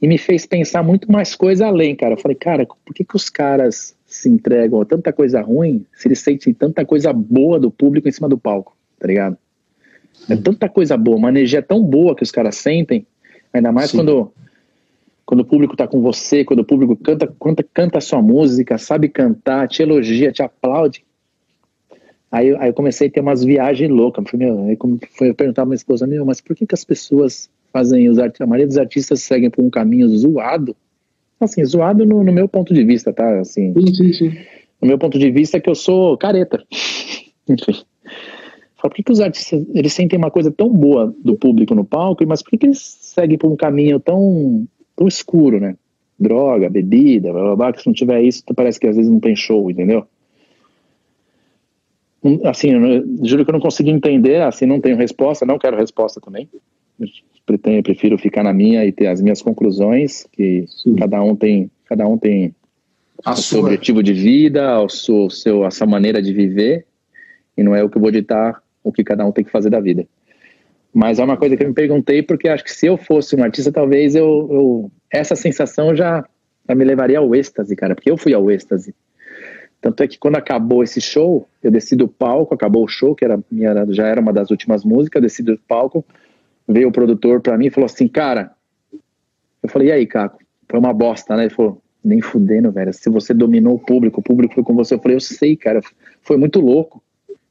[0.00, 2.14] E me fez pensar muito mais coisa além, cara.
[2.14, 6.06] Eu falei, cara, por que, que os caras se entregam a tanta coisa ruim se
[6.06, 9.38] eles sentem tanta coisa boa do público em cima do palco, tá ligado?
[10.28, 13.06] É tanta coisa boa, uma energia tão boa que os caras sentem,
[13.52, 14.32] ainda mais quando
[15.26, 18.76] quando o público tá com você, quando o público canta, canta, canta a sua música,
[18.76, 21.02] sabe cantar, te elogia, te aplaude.
[22.30, 24.24] Aí, aí eu comecei a ter umas viagens loucas.
[24.28, 24.76] Falei, meu, aí
[25.16, 28.18] foi eu perguntar pra minha esposa, meu, mas por que, que as pessoas fazem, os
[28.18, 30.76] artistas, a maioria dos artistas seguem por um caminho zoado?
[31.40, 33.38] Assim, zoado no, no meu ponto de vista, tá?
[33.38, 34.38] Assim, sim, sim, sim.
[34.80, 36.62] No meu ponto de vista é que eu sou careta.
[37.48, 37.82] Enfim.
[38.84, 42.22] Por que, que os artistas eles sentem uma coisa tão boa do público no palco,
[42.26, 45.74] mas por que, que eles seguem por um caminho tão, tão escuro, né?
[46.20, 49.18] Droga, bebida, blá, blá, blá, que se não tiver isso, parece que às vezes não
[49.20, 50.06] tem show, entendeu?
[52.44, 56.20] Assim, eu, juro que eu não consegui entender, assim, não tenho resposta, não quero resposta
[56.20, 56.46] também.
[57.00, 60.94] Eu prefiro ficar na minha e ter as minhas conclusões, que Sim.
[60.96, 62.54] cada um tem, cada um tem
[63.24, 66.86] a o seu objetivo de vida, o seu, seu, a sua maneira de viver,
[67.56, 69.70] e não é o que eu vou ditar o que cada um tem que fazer
[69.70, 70.06] da vida.
[70.92, 73.42] Mas é uma coisa que eu me perguntei, porque acho que se eu fosse um
[73.42, 76.24] artista, talvez eu, eu essa sensação já,
[76.68, 78.94] já, me levaria ao êxtase, cara, porque eu fui ao êxtase.
[79.80, 83.24] Tanto é que quando acabou esse show, eu desci do palco, acabou o show, que
[83.24, 86.04] era, minha, já era uma das últimas músicas, desci do palco,
[86.66, 88.52] veio o produtor para mim e falou assim, cara,
[89.62, 90.38] eu falei, e aí, Caco?
[90.68, 91.44] Foi uma bosta, né?
[91.44, 94.94] Ele falou, nem fudendo, velho, se você dominou o público, o público foi com você.
[94.94, 95.80] Eu falei, eu sei, cara,
[96.22, 97.02] foi muito louco.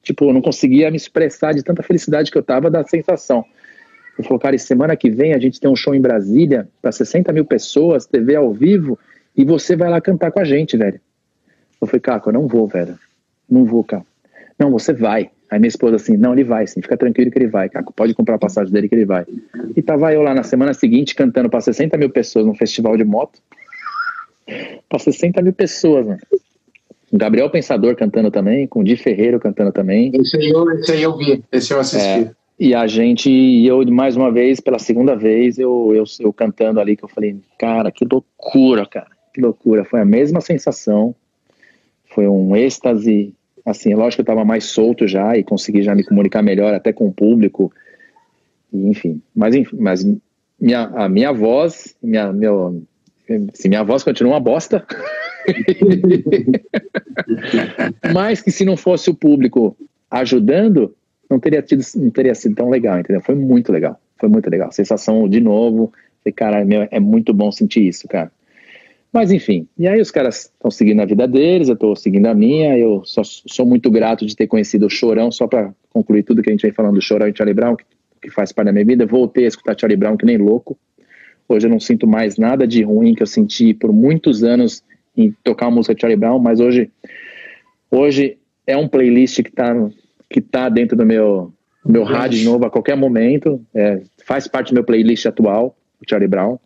[0.03, 3.45] Tipo, eu não conseguia me expressar de tanta felicidade que eu tava da sensação.
[4.17, 7.31] Ele falou, cara, semana que vem a gente tem um show em Brasília para 60
[7.31, 8.99] mil pessoas, TV ao vivo,
[9.35, 10.99] e você vai lá cantar com a gente, velho.
[11.81, 12.99] Eu falei, Caco, eu não vou, velho.
[13.49, 14.05] Não vou, Caco.
[14.59, 15.31] Não, você vai.
[15.49, 17.93] Aí minha esposa assim, não, ele vai sim, fica tranquilo que ele vai, Caco.
[17.93, 19.25] Pode comprar a passagem dele que ele vai.
[19.75, 23.05] E tava eu lá na semana seguinte cantando para 60 mil pessoas num festival de
[23.05, 23.39] moto.
[24.89, 26.19] Para 60 mil pessoas, mano.
[27.16, 30.11] Gabriel Pensador cantando também, com o Di Ferreiro cantando também.
[30.16, 32.07] Esse aí eu, esse aí eu vi, esse eu assisti.
[32.07, 36.34] É, e a gente, e eu mais uma vez, pela segunda vez, eu, eu, eu
[36.34, 39.86] cantando ali, que eu falei, cara, que loucura, cara, que loucura.
[39.86, 41.14] Foi a mesma sensação,
[42.05, 43.32] foi um êxtase,
[43.64, 46.91] assim, lógico que eu estava mais solto já e consegui já me comunicar melhor até
[46.91, 47.72] com o público,
[48.74, 49.22] enfim.
[49.36, 50.03] Mas, enfim, mas
[50.59, 52.82] minha, a minha voz, minha, meu,
[53.53, 54.84] se minha voz continua uma bosta,
[58.13, 59.75] Mas que se não fosse o público
[60.09, 60.95] ajudando,
[61.29, 63.21] não teria, tido, não teria sido tão legal, entendeu?
[63.21, 64.71] Foi muito legal, foi muito legal.
[64.71, 65.91] Sensação de novo,
[66.23, 68.31] falei, cara, meu, é muito bom sentir isso, cara.
[69.11, 72.33] Mas enfim, e aí os caras estão seguindo a vida deles, eu estou seguindo a
[72.33, 76.41] minha, eu só, sou muito grato de ter conhecido o Chorão, só para concluir tudo
[76.41, 77.85] que a gente vem falando do Chorão e Charlie Brown, que,
[78.23, 80.75] que faz parte da minha vida, voltei a escutar Charlie Brown que nem louco,
[81.47, 84.83] hoje eu não sinto mais nada de ruim que eu senti por muitos anos
[85.16, 86.89] em tocar uma música de Charlie Brown, mas hoje,
[87.89, 89.74] hoje é um playlist que está
[90.30, 91.53] que tá dentro do meu,
[91.86, 96.09] meu rádio de novo a qualquer momento, é, faz parte do meu playlist atual, o
[96.09, 96.57] Charlie Brown,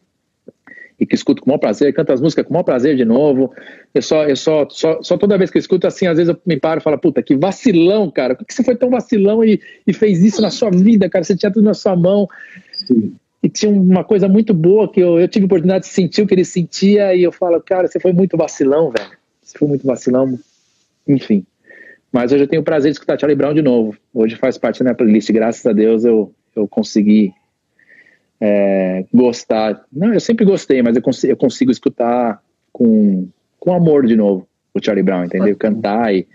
[0.98, 3.04] e que escuto com o maior prazer, canto as músicas com o maior prazer de
[3.04, 3.54] novo.
[3.94, 6.42] Eu só, eu só, só, só toda vez que eu escuto assim, às vezes eu
[6.46, 8.36] me paro e falo, puta, que vacilão, cara.
[8.36, 11.24] Por que você foi tão vacilão e, e fez isso na sua vida, cara?
[11.24, 12.28] Você tinha tudo na sua mão.
[12.88, 16.22] Sim e tinha uma coisa muito boa que eu, eu tive a oportunidade de sentir
[16.22, 19.12] o que ele sentia e eu falo, cara, você foi muito vacilão, velho.
[19.42, 20.38] Você foi muito vacilão.
[21.08, 21.46] Enfim.
[22.12, 23.96] Mas hoje eu tenho o prazer de escutar Charlie Brown de novo.
[24.14, 25.32] Hoje faz parte da minha playlist.
[25.32, 27.32] Graças a Deus eu, eu consegui
[28.42, 29.86] é, gostar.
[29.92, 33.28] Não, eu sempre gostei, mas eu consigo, eu consigo escutar com,
[33.60, 35.56] com amor de novo o Charlie Brown, entendeu?
[35.56, 36.28] Cantar e,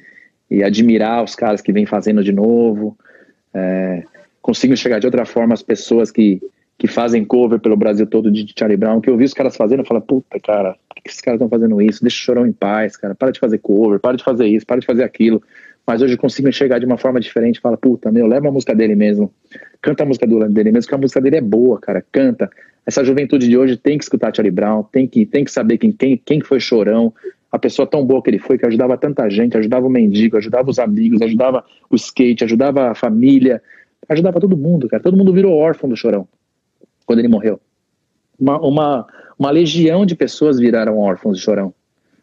[0.50, 2.96] e admirar os caras que vêm fazendo de novo.
[3.53, 4.05] É,
[4.40, 6.40] consigo chegar de outra forma às pessoas que
[6.83, 9.83] que fazem cover pelo Brasil todo de Charlie Brown, que eu vi os caras fazendo,
[9.83, 12.03] eu falo, puta, cara, por que esses caras estão fazendo isso?
[12.03, 14.80] Deixa o chorão em paz, cara, para de fazer cover, para de fazer isso, para
[14.80, 15.41] de fazer aquilo.
[15.87, 17.61] mas hoje consigo enxergar de uma forma diferente.
[17.61, 19.33] Fala, puta, meu, leva a música dele mesmo.
[19.80, 22.05] Canta a música dele mesmo, que a música dele é boa, cara.
[22.11, 22.51] Canta.
[22.85, 25.93] Essa juventude de hoje tem que escutar Charlie Brown, tem que, tem que saber quem,
[25.93, 27.14] quem, quem foi chorão,
[27.53, 30.68] a pessoa tão boa que ele foi, que ajudava tanta gente, ajudava o mendigo, ajudava
[30.68, 33.62] os amigos, ajudava o skate, ajudava a família,
[34.09, 35.01] ajudava todo mundo, cara.
[35.01, 36.26] Todo mundo virou órfão do chorão
[37.05, 37.61] quando ele morreu.
[38.38, 39.07] Uma, uma,
[39.38, 41.72] uma legião de pessoas viraram órfãos de chorão,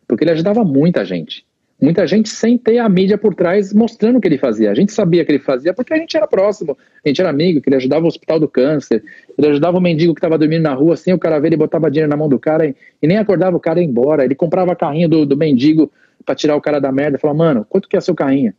[0.08, 1.46] porque ele ajudava muita gente
[1.82, 4.70] muita gente sem ter a mídia por trás mostrando o que ele fazia.
[4.70, 7.62] A gente sabia que ele fazia porque a gente era próximo, a gente era amigo,
[7.62, 9.04] que ele ajudava o hospital do câncer,
[9.38, 11.90] ele ajudava o mendigo que estava dormindo na rua, sem o cara ver, ele botava
[11.90, 14.26] dinheiro na mão do cara e, e nem acordava o cara ir embora.
[14.26, 15.92] Ele comprava carrinho do, do mendigo
[16.26, 18.54] para tirar o cara da merda falava, mano, quanto que é seu carrinho?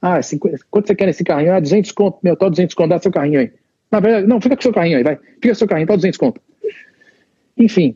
[0.00, 1.54] Ah, 50, quanto você quer nesse carrinho?
[1.54, 3.52] Ah, 200 conto, meu, tá 200 conto, dá seu carrinho aí.
[3.92, 6.18] Na verdade, não, fica com seu carrinho aí, vai, fica com seu carrinho, tá 200
[6.18, 6.40] conto.
[7.58, 7.94] Enfim,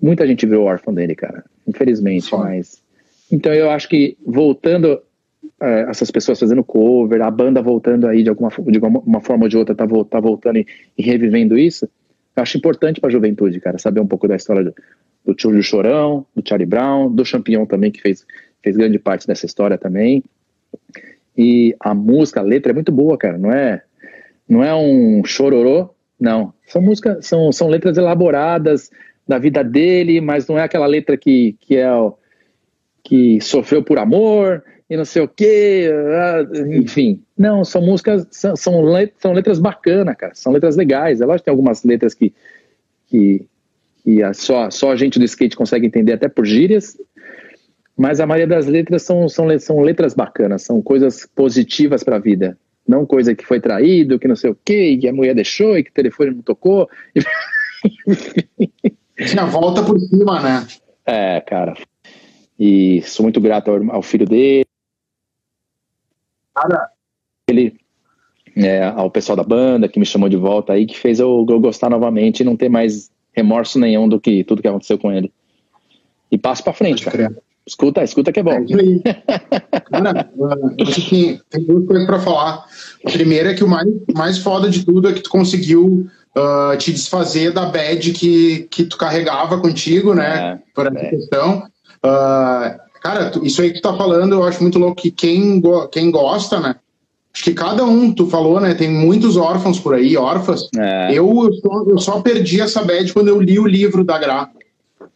[0.00, 2.82] muita gente virou órfão dele, cara, infelizmente, mas
[3.30, 5.00] então eu acho que voltando
[5.58, 9.48] é, essas pessoas fazendo cover, a banda voltando aí de alguma, de uma forma ou
[9.48, 10.66] de outra, tá, tá voltando e,
[10.98, 11.88] e revivendo isso,
[12.36, 14.74] eu acho importante para a juventude, cara, saber um pouco da história do,
[15.24, 18.26] do Tio do Chorão, do Charlie Brown, do Champion também, que fez,
[18.62, 20.22] fez grande parte dessa história também.
[21.36, 23.82] E a música, a letra é muito boa, cara, não é,
[24.52, 25.88] não é um chororô,
[26.20, 26.52] não.
[26.66, 28.90] São músicas, são, são letras elaboradas
[29.26, 31.88] da vida dele, mas não é aquela letra que, que é
[33.02, 37.22] que sofreu por amor e não sei o quê, ah, enfim.
[37.36, 41.22] Não, são músicas, são, são, letras, são letras bacanas, cara, são letras legais.
[41.22, 42.34] É lógico que tem algumas letras que,
[43.06, 43.46] que,
[44.04, 46.98] que só, só a gente do skate consegue entender, até por gírias,
[47.96, 52.20] mas a maioria das letras são, são, são letras bacanas, são coisas positivas para a
[52.20, 52.58] vida.
[52.86, 55.84] Não coisa que foi traído, que não sei o quê, que a mulher deixou e
[55.84, 56.88] que o telefone não tocou.
[59.16, 60.66] Tinha volta por cima, né?
[61.06, 61.74] É, cara,
[62.58, 64.66] e sou muito grato ao, ao filho dele.
[66.54, 66.90] Cara.
[67.48, 67.76] Ele,
[68.56, 71.60] é, ao pessoal da banda que me chamou de volta aí, que fez eu, eu
[71.60, 75.32] gostar novamente e não ter mais remorso nenhum do que tudo que aconteceu com ele.
[76.30, 77.34] E passo para frente, cara.
[77.66, 78.52] Escuta, escuta que é bom.
[78.52, 79.12] É
[79.90, 80.30] cara,
[80.80, 82.64] acho que tem duas coisas para falar.
[83.06, 86.06] A primeira é que o mais, mais foda de tudo é que tu conseguiu
[86.36, 90.54] uh, te desfazer da bad que, que tu carregava contigo, né?
[90.54, 91.10] É, por essa é.
[91.10, 91.58] questão.
[92.04, 95.88] Uh, cara, isso aí que tu tá falando, eu acho muito louco que quem, go
[95.88, 96.74] quem gosta, né?
[97.34, 98.74] Acho que cada um, tu falou, né?
[98.74, 100.68] Tem muitos órfãos por aí, órfãs.
[100.76, 101.12] É.
[101.12, 104.50] Eu, eu só, eu, só, perdi essa bad quando eu li o livro da Gra.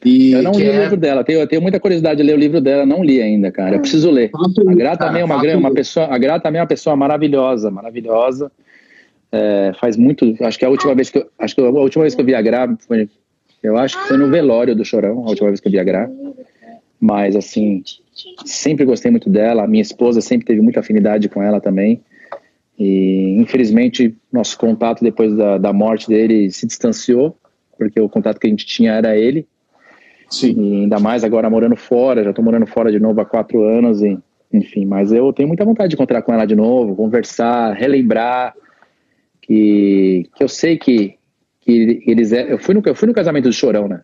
[0.04, 0.78] E eu não li é...
[0.78, 3.20] o livro dela, tenho, eu tenho muita curiosidade de ler o livro dela, não li
[3.20, 3.76] ainda, cara.
[3.76, 4.30] Eu preciso ler.
[4.34, 8.50] a Gra também é uma, uma pessoa, a Gra também é uma pessoa maravilhosa, maravilhosa.
[9.32, 12.14] É, faz muito, acho que a última vez que eu, acho que a última vez
[12.14, 13.08] que eu vi a Gra foi,
[13.62, 15.84] eu acho que foi no velório do Chorão, a última vez que eu vi a
[15.84, 16.08] Gra
[17.00, 17.82] mas assim,
[18.44, 19.66] sempre gostei muito dela.
[19.66, 22.00] Minha esposa sempre teve muita afinidade com ela também.
[22.78, 27.36] E infelizmente, nosso contato depois da, da morte dele se distanciou,
[27.78, 29.46] porque o contato que a gente tinha era ele.
[30.30, 30.54] Sim.
[30.58, 34.02] E ainda mais agora morando fora, já estou morando fora de novo há quatro anos,
[34.02, 34.18] e,
[34.52, 34.84] enfim.
[34.84, 38.54] Mas eu tenho muita vontade de encontrar com ela de novo, conversar, relembrar.
[39.40, 41.14] Que, que eu sei que,
[41.60, 42.32] que eles.
[42.32, 44.00] É, eu, fui no, eu fui no casamento do Chorão, né?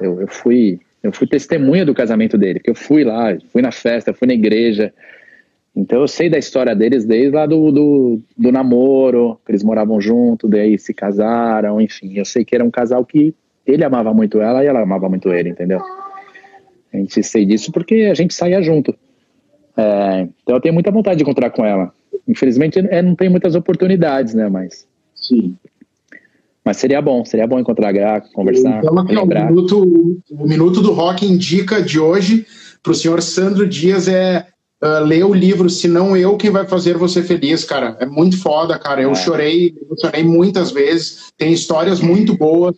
[0.00, 3.70] Eu, eu fui eu fui testemunha do casamento dele, porque eu fui lá, fui na
[3.70, 4.92] festa, fui na igreja.
[5.74, 10.00] Então eu sei da história deles desde lá do, do, do namoro, que eles moravam
[10.00, 12.14] junto, daí se casaram, enfim.
[12.18, 13.34] Eu sei que era um casal que
[13.66, 15.80] ele amava muito ela e ela amava muito ele, entendeu?
[16.92, 18.94] A gente sei disso porque a gente saía junto.
[19.76, 21.92] É, então eu tenho muita vontade de encontrar com ela.
[22.26, 24.48] Infelizmente é, não tem muitas oportunidades, né?
[24.48, 24.86] Mas.
[25.14, 25.56] Sim.
[26.64, 28.78] Mas seria bom, seria bom encontrar a Gra, conversar.
[28.78, 32.44] Então, aqui, ó, o, minuto, o minuto do rock indica de hoje
[32.82, 34.46] para o senhor Sandro Dias é
[34.82, 37.96] uh, ler o livro Se Não Eu Quem Vai Fazer Você Feliz, cara.
[38.00, 39.00] É muito foda, cara.
[39.00, 39.14] Eu é.
[39.14, 41.30] chorei, chorei muitas vezes.
[41.36, 42.76] Tem histórias muito boas.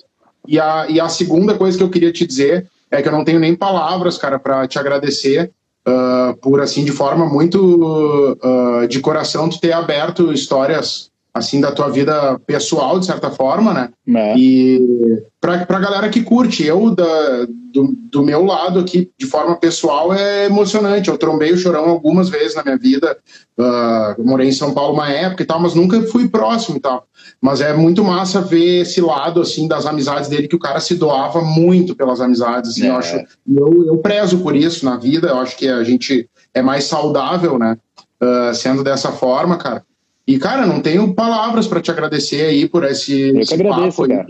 [0.49, 3.25] E a, e a segunda coisa que eu queria te dizer é que eu não
[3.25, 5.51] tenho nem palavras, cara, para te agradecer.
[5.87, 11.73] Uh, por assim de forma muito uh, de coração tu ter aberto histórias assim da
[11.73, 13.89] tua vida pessoal de certa forma, né?
[14.15, 14.37] É.
[14.37, 19.57] E pra, pra galera que curte, eu da, do, do meu lado aqui de forma
[19.57, 21.09] pessoal é emocionante.
[21.09, 23.17] Eu trombei o Chorão algumas vezes na minha vida.
[23.59, 27.07] Uh, morei em São Paulo uma época e tal, mas nunca fui próximo e tal.
[27.41, 30.95] Mas é muito massa ver esse lado assim das amizades dele que o cara se
[30.95, 32.71] doava muito pelas amizades.
[32.71, 32.91] Assim, é.
[32.91, 35.29] eu acho, eu, eu prezo por isso na vida.
[35.29, 37.77] Eu acho que a gente é mais saudável, né?
[38.21, 39.85] Uh, sendo dessa forma, cara.
[40.27, 44.09] E, cara, não tenho palavras para te agradecer aí por esse, eu esse agradeço, papo.
[44.09, 44.27] Cara.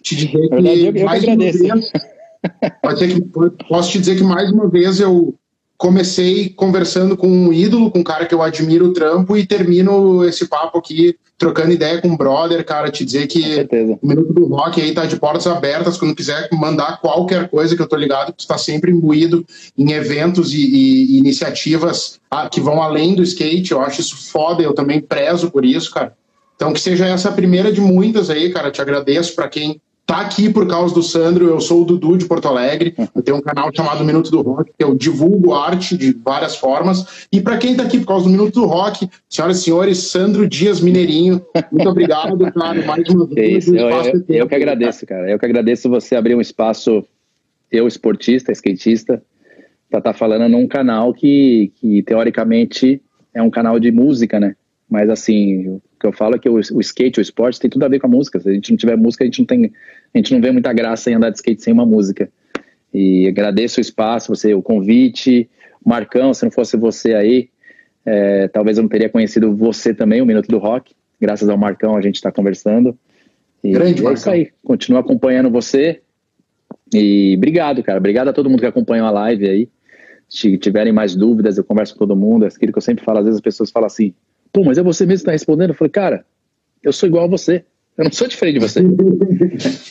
[0.00, 1.60] Te dizer que, eu, eu mais que uma vez.
[2.82, 3.20] Pode ser que,
[3.68, 5.36] posso te dizer que mais uma vez eu,
[5.76, 10.24] comecei conversando com um ídolo, com um cara que eu admiro o trampo, e termino
[10.24, 14.46] esse papo aqui trocando ideia com o brother, cara, te dizer que o Minuto do
[14.46, 18.32] Rock aí tá de portas abertas, quando quiser mandar qualquer coisa que eu tô ligado,
[18.32, 19.44] que tu tá sempre imbuído
[19.76, 24.30] em eventos e, e, e iniciativas ah, que vão além do skate, eu acho isso
[24.30, 26.16] foda, eu também prezo por isso, cara.
[26.54, 30.48] Então que seja essa primeira de muitas aí, cara, te agradeço para quem tá aqui
[30.48, 31.48] por causa do Sandro.
[31.48, 32.94] Eu sou o Dudu de Porto Alegre.
[33.14, 37.26] Eu tenho um canal chamado Minuto do Rock, que eu divulgo arte de várias formas.
[37.32, 40.48] E para quem tá aqui por causa do Minuto do Rock, senhoras e senhores, Sandro
[40.48, 43.66] Dias Mineirinho, muito obrigado, cara, mais uma vez.
[43.66, 45.28] eu, eu, eu, que agradeço, cara.
[45.28, 47.04] Eu que agradeço você abrir um espaço,
[47.70, 49.20] eu esportista, skatista,
[49.90, 53.02] para estar tá falando num canal que, que teoricamente
[53.34, 54.54] é um canal de música, né?
[54.88, 57.84] Mas assim, o que eu falo é que o, o, skate, o esporte, tem tudo
[57.84, 58.38] a ver com a música.
[58.38, 59.72] Se a gente não tiver música, a gente não tem,
[60.14, 62.28] a gente não vê muita graça em andar de skate sem uma música.
[62.92, 65.48] E agradeço o espaço, você, o convite,
[65.84, 67.48] Marcão, se não fosse você aí,
[68.04, 70.94] é, talvez eu não teria conhecido você também, o Minuto do Rock.
[71.20, 72.96] Graças ao Marcão a gente está conversando.
[73.64, 74.50] E Grande, é isso aí.
[74.62, 76.00] Continuo acompanhando você.
[76.94, 77.98] E obrigado, cara.
[77.98, 79.68] Obrigado a todo mundo que acompanhou a live aí.
[80.28, 82.44] Se tiverem mais dúvidas, eu converso com todo mundo.
[82.44, 84.14] É aquilo que eu sempre falo, às vezes as pessoas falam assim,
[84.56, 85.68] Pô, mas é você mesmo que está respondendo?
[85.68, 86.24] Eu falei, cara,
[86.82, 87.62] eu sou igual a você.
[87.94, 88.80] Eu não sou diferente de você.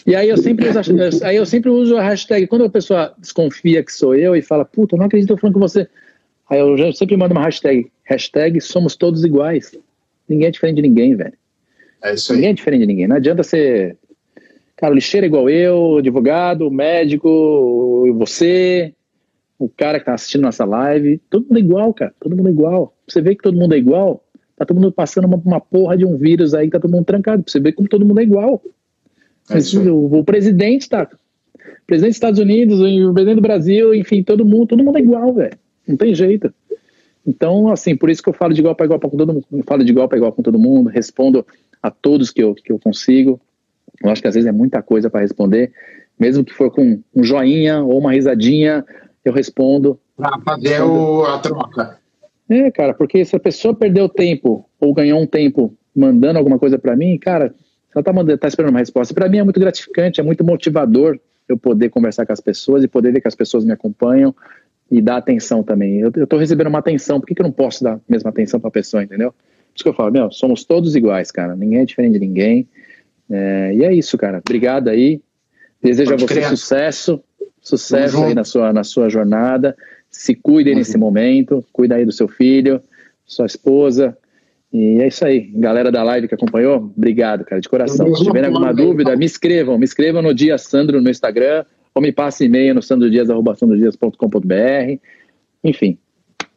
[0.07, 2.47] e aí eu sempre uso, aí eu sempre uso a hashtag.
[2.47, 5.38] Quando a pessoa desconfia que sou eu e fala, puta, eu não acredito que eu
[5.38, 5.88] falando com você.
[6.49, 7.91] Aí eu sempre mando uma hashtag.
[8.05, 9.78] Hashtag somos todos iguais.
[10.28, 11.34] Ninguém é diferente de ninguém, velho.
[12.03, 12.38] É isso aí.
[12.38, 13.07] Ninguém é diferente de ninguém.
[13.07, 13.95] Não adianta ser.
[14.78, 18.95] Cara, lixeiro é igual eu, advogado, médico, você,
[19.59, 21.22] o cara que tá assistindo nossa live.
[21.30, 22.16] Todo mundo é igual, cara.
[22.20, 22.97] Todo mundo é igual.
[23.07, 24.24] Você vê que todo mundo é igual,
[24.56, 27.43] Tá todo mundo passando uma, uma porra de um vírus aí, tá todo mundo trancado.
[27.43, 28.62] Pra você ver como todo mundo é igual.
[29.49, 29.58] É
[29.89, 31.03] o, o, presidente tá.
[31.03, 35.01] O presidente dos Estados Unidos, o presidente do Brasil, enfim, todo mundo, todo mundo é
[35.01, 35.58] igual, velho.
[35.88, 36.53] Não tem jeito.
[37.26, 39.45] Então, assim, por isso que eu falo de igual para igual com todo mundo.
[39.51, 41.45] Eu falo de igual para igual com todo mundo, respondo
[41.82, 43.39] a todos que eu, que eu consigo.
[44.03, 45.72] Eu acho que às vezes é muita coisa para responder,
[46.20, 48.86] mesmo que for com um joinha ou uma risadinha,
[49.24, 49.99] eu respondo.
[50.16, 51.99] Para fazer o, a troca.
[52.50, 56.78] É, cara, porque se a pessoa perdeu tempo ou ganhou um tempo mandando alguma coisa
[56.78, 57.54] para mim, cara,
[57.93, 59.14] ela tá, mandando, tá esperando uma resposta.
[59.14, 62.88] Para mim é muito gratificante, é muito motivador eu poder conversar com as pessoas e
[62.88, 64.36] poder ver que as pessoas me acompanham
[64.91, 66.00] e dar atenção também.
[66.00, 68.30] Eu, eu tô recebendo uma atenção, por que, que eu não posso dar a mesma
[68.30, 69.32] atenção para a pessoa, entendeu?
[69.32, 71.56] Por isso que eu falo, meu, somos todos iguais, cara.
[71.56, 72.68] Ninguém é diferente de ninguém.
[73.30, 74.39] É, e é isso, cara.
[74.46, 75.22] Obrigado aí.
[75.82, 76.50] Desejo Pode a você criar.
[76.50, 77.24] sucesso,
[77.62, 79.76] sucesso aí na sua, na sua jornada
[80.18, 80.78] se cuide uhum.
[80.78, 82.82] nesse momento, cuida aí do seu filho,
[83.26, 84.18] sua esposa.
[84.72, 85.51] E é isso aí.
[85.55, 88.13] Galera da live que acompanhou, obrigado, cara, de coração.
[88.16, 89.78] Se tiverem alguma dúvida, me escrevam.
[89.78, 91.63] Me escrevam no dia Sandro no Instagram
[91.93, 94.99] ou me passe e-mail no sandrodias.sandrodias.com.br.
[95.63, 95.97] Enfim,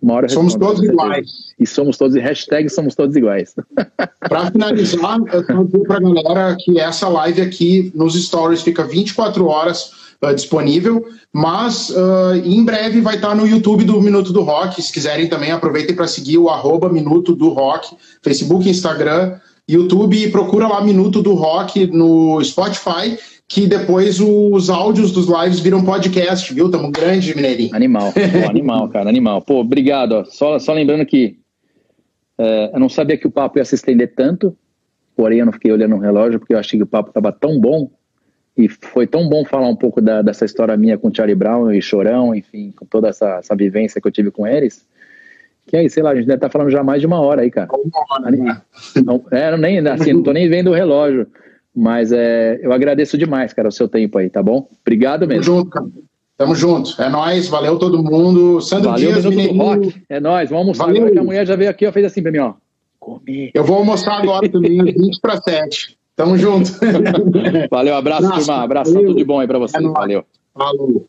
[0.00, 1.54] uma hora Somos todos iguais.
[1.58, 3.54] E somos todos, hashtag somos todos iguais.
[4.28, 8.84] Para finalizar, eu quero dizer para a galera que essa live aqui nos stories fica
[8.84, 14.42] 24 horas uh, disponível, mas uh, em breve vai estar no YouTube do Minuto do
[14.42, 14.82] Rock.
[14.82, 19.38] Se quiserem também, aproveitem para seguir o arroba Minuto do Rock, Facebook, Instagram,
[19.68, 25.58] YouTube, e procura lá Minuto do Rock no Spotify que depois os áudios dos lives
[25.58, 26.70] viram podcast, viu?
[26.70, 27.74] Tamo grande, Mineirinho.
[27.74, 29.40] Animal, Pô, animal, cara, animal.
[29.40, 30.12] Pô, obrigado.
[30.12, 30.24] Ó.
[30.26, 31.38] Só, só lembrando que
[32.38, 34.54] é, eu não sabia que o papo ia se estender tanto,
[35.16, 37.58] porém eu não fiquei olhando o relógio porque eu achei que o papo estava tão
[37.58, 37.90] bom
[38.58, 41.70] e foi tão bom falar um pouco da, dessa história minha com o Charlie Brown
[41.70, 44.84] e Chorão, enfim, com toda essa, essa vivência que eu tive com eles.
[45.64, 47.42] Que aí, sei lá, a gente deve estar tá falando já mais de uma hora
[47.42, 47.68] aí, cara.
[47.72, 48.60] Uma hora, né?
[49.04, 51.28] não, é, nem, assim, não tô nem vendo o relógio.
[51.72, 54.68] Mas é, eu agradeço demais, cara, o seu tempo aí, tá bom?
[54.80, 55.44] Obrigado mesmo.
[55.44, 55.86] Tamo junto, cara.
[56.36, 57.00] Tamo junto.
[57.00, 58.60] É nóis, valeu todo mundo.
[58.60, 59.56] Sandro valeu, Dias.
[59.56, 60.02] Rock.
[60.08, 61.02] É nóis, vamos almoçar valeu.
[61.02, 62.54] agora que a mulher já veio aqui, ó, fez assim pra mim, ó.
[62.98, 63.52] Comer.
[63.54, 65.96] Eu vou almoçar agora também, 20 para 7.
[66.18, 66.72] Tamo junto.
[67.70, 68.62] Valeu, abraço, abraço turma.
[68.64, 69.82] Abraço, tudo de bom aí pra vocês.
[69.82, 70.24] É valeu.
[70.52, 71.08] Falou.